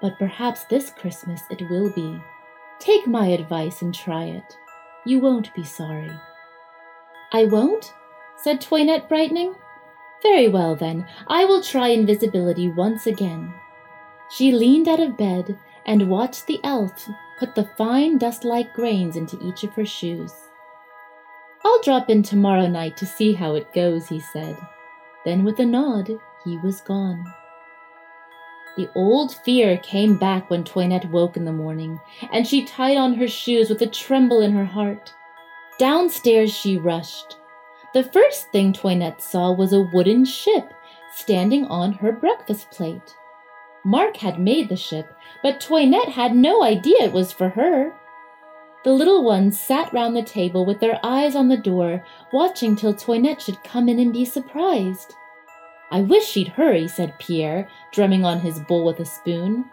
but 0.00 0.18
perhaps 0.18 0.64
this 0.64 0.90
Christmas 0.90 1.42
it 1.50 1.68
will 1.70 1.90
be. 1.90 2.20
Take 2.78 3.06
my 3.06 3.26
advice 3.26 3.82
and 3.82 3.94
try 3.94 4.24
it. 4.24 4.56
You 5.04 5.18
won't 5.18 5.54
be 5.54 5.64
sorry. 5.64 6.10
I 7.32 7.44
won't? 7.44 7.92
said 8.36 8.60
Toinette, 8.60 9.08
brightening. 9.08 9.54
Very 10.22 10.48
well, 10.48 10.74
then, 10.76 11.06
I 11.26 11.44
will 11.44 11.62
try 11.62 11.88
invisibility 11.88 12.68
once 12.68 13.06
again. 13.06 13.52
She 14.30 14.52
leaned 14.52 14.88
out 14.88 15.00
of 15.00 15.16
bed 15.16 15.58
and 15.86 16.08
watched 16.08 16.46
the 16.46 16.60
elf 16.62 17.08
put 17.40 17.54
the 17.54 17.68
fine 17.78 18.18
dust 18.18 18.44
like 18.44 18.74
grains 18.74 19.16
into 19.16 19.40
each 19.42 19.64
of 19.64 19.72
her 19.72 19.86
shoes. 19.86 20.32
I'll 21.64 21.82
drop 21.82 22.10
in 22.10 22.22
tomorrow 22.22 22.66
night 22.66 22.98
to 22.98 23.06
see 23.06 23.32
how 23.32 23.54
it 23.54 23.72
goes, 23.72 24.06
he 24.08 24.20
said. 24.20 24.56
Then, 25.24 25.42
with 25.42 25.58
a 25.58 25.66
nod, 25.66 26.10
he 26.44 26.58
was 26.58 26.82
gone. 26.82 27.24
The 28.80 28.88
old 28.94 29.34
fear 29.34 29.76
came 29.76 30.16
back 30.16 30.48
when 30.48 30.64
Toinette 30.64 31.10
woke 31.10 31.36
in 31.36 31.44
the 31.44 31.52
morning, 31.52 32.00
and 32.32 32.48
she 32.48 32.64
tied 32.64 32.96
on 32.96 33.12
her 33.12 33.28
shoes 33.28 33.68
with 33.68 33.82
a 33.82 33.86
tremble 33.86 34.40
in 34.40 34.52
her 34.52 34.64
heart. 34.64 35.12
Downstairs 35.78 36.50
she 36.50 36.78
rushed. 36.78 37.36
The 37.92 38.04
first 38.04 38.50
thing 38.52 38.72
Toinette 38.72 39.20
saw 39.20 39.52
was 39.52 39.74
a 39.74 39.82
wooden 39.82 40.24
ship 40.24 40.72
standing 41.14 41.66
on 41.66 41.92
her 41.92 42.10
breakfast 42.10 42.70
plate. 42.70 43.14
Mark 43.84 44.16
had 44.16 44.40
made 44.40 44.70
the 44.70 44.76
ship, 44.76 45.14
but 45.42 45.60
Toinette 45.60 46.08
had 46.08 46.34
no 46.34 46.62
idea 46.62 47.02
it 47.02 47.12
was 47.12 47.34
for 47.34 47.50
her. 47.50 47.92
The 48.82 48.94
little 48.94 49.22
ones 49.22 49.60
sat 49.60 49.92
round 49.92 50.16
the 50.16 50.22
table 50.22 50.64
with 50.64 50.80
their 50.80 50.98
eyes 51.02 51.36
on 51.36 51.48
the 51.48 51.58
door, 51.58 52.02
watching 52.32 52.76
till 52.76 52.94
Toinette 52.94 53.42
should 53.42 53.62
come 53.62 53.90
in 53.90 53.98
and 53.98 54.10
be 54.10 54.24
surprised. 54.24 55.16
I 55.90 56.02
wish 56.02 56.24
she'd 56.24 56.48
hurry, 56.48 56.86
said 56.86 57.18
Pierre, 57.18 57.68
drumming 57.92 58.24
on 58.24 58.40
his 58.40 58.60
bowl 58.60 58.84
with 58.84 59.00
a 59.00 59.04
spoon. 59.04 59.64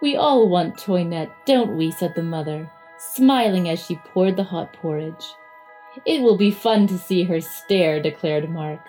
We 0.00 0.16
all 0.16 0.48
want 0.48 0.78
Toinette, 0.78 1.30
don't 1.46 1.76
we? 1.76 1.90
said 1.90 2.14
the 2.14 2.22
mother, 2.22 2.70
smiling 2.98 3.68
as 3.68 3.84
she 3.84 3.96
poured 3.96 4.36
the 4.36 4.44
hot 4.44 4.72
porridge. 4.72 5.24
It 6.06 6.22
will 6.22 6.38
be 6.38 6.50
fun 6.50 6.86
to 6.86 6.98
see 6.98 7.22
her 7.24 7.40
stare, 7.40 8.00
declared 8.00 8.48
Mark. 8.48 8.80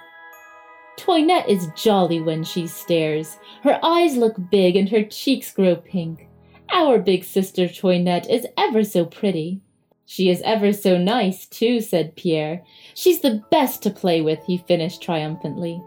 Toinette 0.95 1.49
is 1.49 1.67
jolly 1.75 2.21
when 2.21 2.43
she 2.43 2.65
stares. 2.67 3.37
Her 3.63 3.79
eyes 3.83 4.15
look 4.15 4.35
big 4.49 4.75
and 4.75 4.87
her 4.89 5.03
cheeks 5.03 5.51
grow 5.51 5.75
pink. 5.75 6.29
Our 6.71 6.97
big 6.97 7.23
sister 7.23 7.67
Toinette 7.67 8.29
is 8.29 8.47
ever 8.57 8.83
so 8.83 9.05
pretty. 9.05 9.59
She 10.05 10.29
is 10.29 10.41
ever 10.43 10.73
so 10.73 10.97
nice, 10.97 11.45
too, 11.45 11.81
said 11.81 12.15
Pierre. 12.15 12.63
She's 12.93 13.21
the 13.21 13.43
best 13.51 13.83
to 13.83 13.89
play 13.89 14.21
with, 14.21 14.43
he 14.45 14.57
finished 14.57 15.01
triumphantly. 15.01 15.81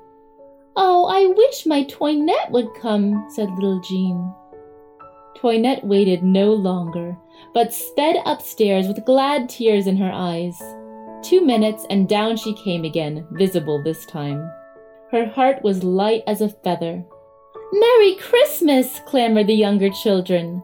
Oh, 0.79 1.07
I 1.07 1.27
wish 1.27 1.65
my 1.65 1.85
Toinette 1.85 2.51
would 2.51 2.69
come, 2.81 3.27
said 3.31 3.51
little 3.51 3.81
Jean. 3.81 4.35
Toinette 5.37 5.85
waited 5.85 6.23
no 6.23 6.53
longer, 6.53 7.17
but 7.55 7.73
sped 7.73 8.17
upstairs 8.27 8.87
with 8.87 9.05
glad 9.07 9.49
tears 9.49 9.87
in 9.87 9.97
her 9.97 10.11
eyes. 10.13 10.61
Two 11.23 11.41
minutes, 11.41 11.87
and 11.89 12.09
down 12.09 12.37
she 12.37 12.55
came 12.55 12.85
again, 12.85 13.27
visible 13.33 13.83
this 13.83 14.05
time. 14.05 14.51
Her 15.11 15.27
heart 15.27 15.63
was 15.63 15.83
light 15.83 16.23
as 16.27 16.41
a 16.41 16.49
feather. 16.49 17.05
Merry 17.73 18.17
Christmas! 18.17 19.01
clamored 19.07 19.47
the 19.47 19.55
younger 19.55 19.91
children. 19.91 20.63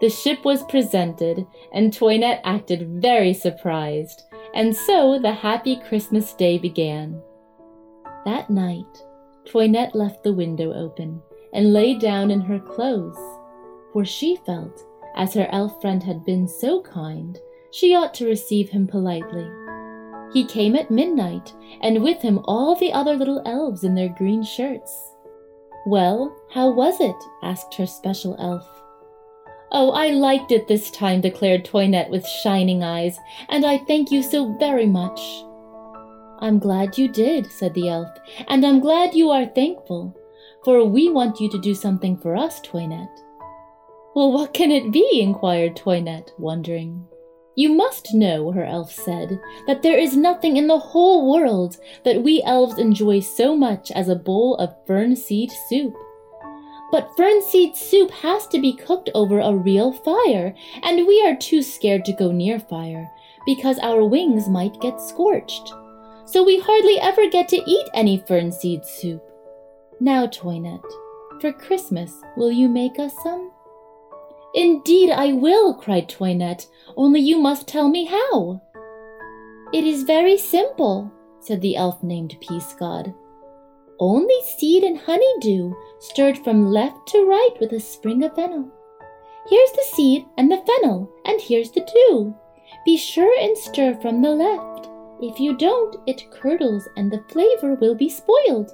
The 0.00 0.10
ship 0.10 0.44
was 0.44 0.64
presented, 0.64 1.46
and 1.72 1.92
Toinette 1.92 2.40
acted 2.44 3.00
very 3.00 3.32
surprised, 3.32 4.22
and 4.54 4.74
so 4.74 5.20
the 5.20 5.32
happy 5.32 5.76
Christmas 5.76 6.34
day 6.34 6.58
began. 6.58 7.22
That 8.24 8.50
night, 8.50 9.02
Toinette 9.44 9.94
left 9.94 10.22
the 10.22 10.32
window 10.32 10.72
open 10.72 11.20
and 11.52 11.72
lay 11.72 11.94
down 11.94 12.30
in 12.30 12.40
her 12.40 12.58
clothes, 12.58 13.18
for 13.92 14.04
she 14.04 14.36
felt, 14.36 14.84
as 15.16 15.34
her 15.34 15.48
elf 15.50 15.80
friend 15.80 16.02
had 16.02 16.24
been 16.24 16.48
so 16.48 16.80
kind, 16.82 17.38
she 17.70 17.94
ought 17.94 18.14
to 18.14 18.26
receive 18.26 18.70
him 18.70 18.86
politely. 18.86 19.48
He 20.32 20.44
came 20.46 20.74
at 20.76 20.90
midnight, 20.90 21.52
and 21.82 22.02
with 22.02 22.22
him 22.22 22.40
all 22.44 22.74
the 22.74 22.92
other 22.92 23.14
little 23.14 23.42
elves 23.44 23.84
in 23.84 23.94
their 23.94 24.08
green 24.08 24.42
shirts. 24.42 25.12
Well, 25.84 26.34
how 26.50 26.70
was 26.70 27.00
it? 27.00 27.16
asked 27.42 27.74
her 27.74 27.86
special 27.86 28.36
elf. 28.38 28.66
Oh, 29.72 29.90
I 29.90 30.10
liked 30.10 30.52
it 30.52 30.68
this 30.68 30.90
time, 30.90 31.20
declared 31.20 31.64
Toinette 31.64 32.10
with 32.10 32.26
shining 32.26 32.82
eyes, 32.82 33.18
and 33.48 33.64
I 33.66 33.78
thank 33.78 34.10
you 34.10 34.22
so 34.22 34.56
very 34.58 34.86
much. 34.86 35.20
I'm 36.42 36.58
glad 36.58 36.98
you 36.98 37.06
did, 37.06 37.46
said 37.52 37.72
the 37.72 37.88
elf, 37.88 38.08
and 38.48 38.66
I'm 38.66 38.80
glad 38.80 39.14
you 39.14 39.30
are 39.30 39.46
thankful, 39.46 40.16
for 40.64 40.84
we 40.84 41.08
want 41.08 41.40
you 41.40 41.48
to 41.48 41.60
do 41.60 41.72
something 41.72 42.16
for 42.16 42.34
us, 42.34 42.60
Toinette. 42.60 43.20
Well, 44.16 44.32
what 44.32 44.52
can 44.52 44.72
it 44.72 44.90
be? 44.90 45.20
inquired 45.20 45.76
Toinette, 45.76 46.32
wondering. 46.38 47.06
You 47.54 47.68
must 47.72 48.12
know, 48.12 48.50
her 48.50 48.64
elf 48.64 48.92
said, 48.92 49.38
that 49.68 49.82
there 49.82 49.96
is 49.96 50.16
nothing 50.16 50.56
in 50.56 50.66
the 50.66 50.80
whole 50.80 51.30
world 51.32 51.76
that 52.04 52.24
we 52.24 52.42
elves 52.42 52.76
enjoy 52.76 53.20
so 53.20 53.54
much 53.54 53.92
as 53.92 54.08
a 54.08 54.16
bowl 54.16 54.56
of 54.56 54.74
fern 54.84 55.14
seed 55.14 55.52
soup. 55.68 55.94
But 56.90 57.16
fern 57.16 57.40
seed 57.40 57.76
soup 57.76 58.10
has 58.10 58.48
to 58.48 58.60
be 58.60 58.74
cooked 58.74 59.10
over 59.14 59.38
a 59.38 59.54
real 59.54 59.92
fire, 59.92 60.56
and 60.82 61.06
we 61.06 61.22
are 61.24 61.36
too 61.36 61.62
scared 61.62 62.04
to 62.06 62.12
go 62.12 62.32
near 62.32 62.58
fire 62.58 63.08
because 63.46 63.78
our 63.78 64.04
wings 64.04 64.48
might 64.48 64.80
get 64.80 65.00
scorched. 65.00 65.72
So 66.24 66.42
we 66.42 66.60
hardly 66.60 66.98
ever 67.00 67.28
get 67.28 67.48
to 67.48 67.70
eat 67.70 67.88
any 67.94 68.22
fern 68.26 68.52
seed 68.52 68.84
soup. 68.84 69.22
Now, 70.00 70.26
Toinette, 70.26 70.80
for 71.40 71.52
Christmas, 71.52 72.12
will 72.36 72.52
you 72.52 72.68
make 72.68 72.98
us 72.98 73.14
some? 73.22 73.50
Indeed 74.54 75.10
I 75.10 75.32
will, 75.32 75.74
cried 75.74 76.08
Toinette, 76.08 76.66
only 76.96 77.20
you 77.20 77.38
must 77.38 77.66
tell 77.68 77.88
me 77.88 78.04
how. 78.04 78.62
It 79.72 79.84
is 79.84 80.02
very 80.02 80.36
simple, 80.36 81.10
said 81.40 81.60
the 81.60 81.76
elf 81.76 82.02
named 82.02 82.36
Peascod. 82.40 83.14
Only 83.98 84.42
seed 84.58 84.82
and 84.82 84.98
honeydew 84.98 85.72
stirred 86.00 86.38
from 86.38 86.66
left 86.66 87.06
to 87.08 87.24
right 87.24 87.54
with 87.60 87.72
a 87.72 87.80
spring 87.80 88.22
of 88.24 88.34
fennel. 88.34 88.70
Here's 89.48 89.72
the 89.72 89.86
seed 89.94 90.24
and 90.36 90.50
the 90.50 90.62
fennel, 90.66 91.10
and 91.24 91.40
here's 91.40 91.70
the 91.70 91.80
dew. 91.80 92.34
Be 92.84 92.96
sure 92.96 93.34
and 93.40 93.56
stir 93.56 93.94
from 94.00 94.22
the 94.22 94.30
left. 94.30 94.71
If 95.22 95.38
you 95.38 95.56
don't, 95.56 95.96
it 96.08 96.28
curdles 96.32 96.88
and 96.96 97.08
the 97.08 97.22
flavor 97.28 97.74
will 97.74 97.94
be 97.94 98.08
spoiled. 98.08 98.72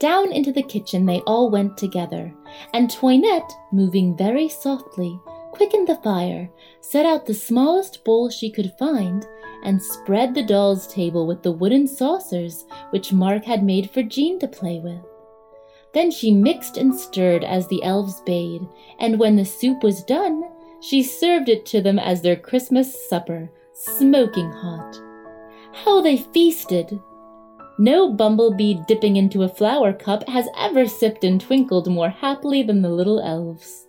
Down 0.00 0.32
into 0.32 0.50
the 0.50 0.62
kitchen 0.62 1.04
they 1.04 1.20
all 1.20 1.50
went 1.50 1.76
together, 1.76 2.32
and 2.72 2.88
Toinette, 2.88 3.52
moving 3.70 4.16
very 4.16 4.48
softly, 4.48 5.20
quickened 5.52 5.86
the 5.86 5.96
fire, 5.96 6.48
set 6.80 7.04
out 7.04 7.26
the 7.26 7.34
smallest 7.34 8.02
bowl 8.02 8.30
she 8.30 8.50
could 8.50 8.72
find, 8.78 9.26
and 9.62 9.82
spread 9.82 10.34
the 10.34 10.42
doll's 10.42 10.86
table 10.86 11.26
with 11.26 11.42
the 11.42 11.52
wooden 11.52 11.86
saucers 11.86 12.64
which 12.88 13.12
Mark 13.12 13.44
had 13.44 13.62
made 13.62 13.90
for 13.90 14.02
Jean 14.02 14.38
to 14.38 14.48
play 14.48 14.78
with. 14.78 15.02
Then 15.92 16.10
she 16.10 16.32
mixed 16.32 16.78
and 16.78 16.94
stirred 16.94 17.44
as 17.44 17.66
the 17.66 17.82
elves 17.82 18.22
bade, 18.24 18.66
and 19.00 19.18
when 19.18 19.36
the 19.36 19.44
soup 19.44 19.82
was 19.82 20.02
done, 20.04 20.44
she 20.80 21.02
served 21.02 21.50
it 21.50 21.66
to 21.66 21.82
them 21.82 21.98
as 21.98 22.22
their 22.22 22.36
Christmas 22.36 23.08
supper, 23.10 23.50
smoking 23.74 24.50
hot. 24.50 25.07
How 25.84 26.00
they 26.00 26.16
feasted! 26.16 27.00
No 27.78 28.12
bumblebee 28.12 28.78
dipping 28.88 29.16
into 29.16 29.44
a 29.44 29.48
flower 29.48 29.92
cup 29.92 30.28
has 30.28 30.48
ever 30.56 30.88
sipped 30.88 31.22
and 31.22 31.40
twinkled 31.40 31.88
more 31.88 32.10
happily 32.10 32.62
than 32.62 32.82
the 32.82 32.88
little 32.88 33.20
elves. 33.20 33.86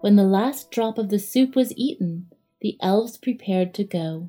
When 0.00 0.16
the 0.16 0.24
last 0.24 0.70
drop 0.70 0.98
of 0.98 1.08
the 1.08 1.18
soup 1.20 1.54
was 1.54 1.72
eaten, 1.76 2.26
the 2.60 2.76
elves 2.82 3.16
prepared 3.16 3.72
to 3.74 3.84
go. 3.84 4.28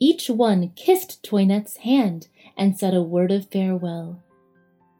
Each 0.00 0.28
one 0.28 0.72
kissed 0.74 1.22
Toinette's 1.22 1.76
hand 1.78 2.28
and 2.56 2.76
said 2.76 2.92
a 2.92 3.02
word 3.02 3.30
of 3.30 3.46
farewell. 3.46 4.22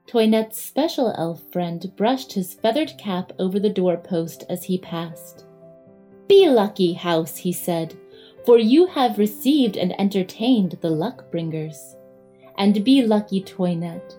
Toinette's 0.06 0.62
special 0.62 1.12
elf 1.18 1.42
friend 1.50 1.92
brushed 1.96 2.34
his 2.34 2.54
feathered 2.54 2.96
cap 2.96 3.32
over 3.38 3.58
the 3.58 3.70
doorpost 3.70 4.44
as 4.48 4.64
he 4.64 4.78
passed. 4.78 5.44
Be 6.28 6.48
lucky, 6.48 6.92
house, 6.92 7.36
he 7.36 7.52
said, 7.52 7.98
for 8.44 8.58
you 8.58 8.86
have 8.86 9.18
received 9.18 9.76
and 9.76 9.98
entertained 10.00 10.78
the 10.80 10.90
luck 10.90 11.30
bringers 11.30 11.96
and 12.56 12.84
be 12.84 13.02
lucky, 13.02 13.40
Toinette. 13.40 14.16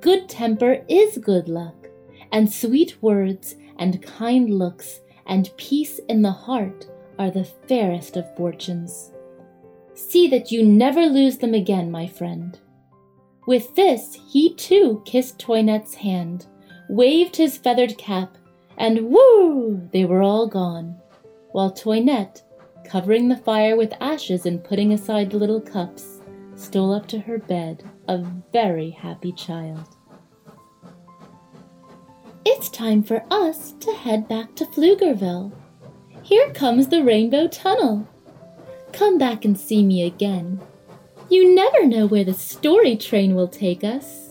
Good 0.00 0.28
temper 0.28 0.84
is 0.88 1.18
good 1.18 1.48
luck, 1.48 1.88
and 2.32 2.52
sweet 2.52 3.02
words 3.02 3.56
and 3.78 4.02
kind 4.02 4.50
looks 4.50 5.00
and 5.26 5.50
peace 5.56 5.98
in 6.08 6.22
the 6.22 6.30
heart 6.30 6.86
are 7.18 7.30
the 7.30 7.44
fairest 7.44 8.16
of 8.16 8.36
fortunes. 8.36 9.12
See 9.94 10.28
that 10.28 10.52
you 10.52 10.64
never 10.64 11.06
lose 11.06 11.38
them 11.38 11.54
again, 11.54 11.90
my 11.90 12.06
friend. 12.06 12.58
With 13.46 13.74
this, 13.74 14.18
he 14.28 14.54
too 14.54 15.02
kissed 15.04 15.38
Toinette's 15.38 15.94
hand, 15.94 16.46
waved 16.88 17.36
his 17.36 17.56
feathered 17.56 17.96
cap, 17.96 18.36
and 18.76 19.08
whoo! 19.08 19.88
They 19.92 20.04
were 20.04 20.22
all 20.22 20.46
gone, 20.46 20.96
while 21.52 21.70
Toinette, 21.70 22.42
covering 22.88 23.28
the 23.28 23.36
fire 23.36 23.76
with 23.76 23.92
ashes 24.00 24.46
and 24.46 24.64
putting 24.64 24.92
aside 24.92 25.30
the 25.30 25.36
little 25.36 25.60
cups, 25.60 26.20
stole 26.54 26.92
up 26.92 27.06
to 27.08 27.18
her 27.18 27.38
bed, 27.38 27.84
a 28.08 28.18
very 28.52 28.90
happy 28.90 29.32
child. 29.32 29.96
It's 32.44 32.68
time 32.68 33.02
for 33.02 33.24
us 33.30 33.72
to 33.80 33.92
head 33.92 34.28
back 34.28 34.54
to 34.54 34.64
Pflugerville. 34.64 35.52
Here 36.22 36.50
comes 36.52 36.88
the 36.88 37.02
Rainbow 37.02 37.48
Tunnel. 37.48 38.08
Come 38.92 39.18
back 39.18 39.44
and 39.44 39.58
see 39.58 39.84
me 39.84 40.04
again. 40.04 40.60
You 41.28 41.54
never 41.54 41.84
know 41.84 42.06
where 42.06 42.24
the 42.24 42.34
story 42.34 42.96
train 42.96 43.34
will 43.34 43.48
take 43.48 43.82
us. 43.82 44.30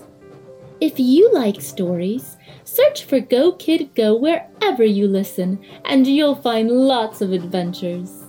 If 0.82 1.00
you 1.00 1.32
like 1.34 1.62
stories, 1.62 2.38
search 2.64 3.04
for 3.06 3.20
Go 3.20 3.52
Kid 3.54 3.94
Go 3.96 4.16
wherever 4.16 4.84
you 4.84 5.08
listen, 5.08 5.64
and 5.86 6.08
you'll 6.08 6.36
find 6.36 6.70
lots 6.70 7.22
of 7.22 7.32
adventures. 7.32 8.25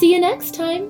See 0.00 0.14
you 0.14 0.18
next 0.18 0.54
time! 0.54 0.88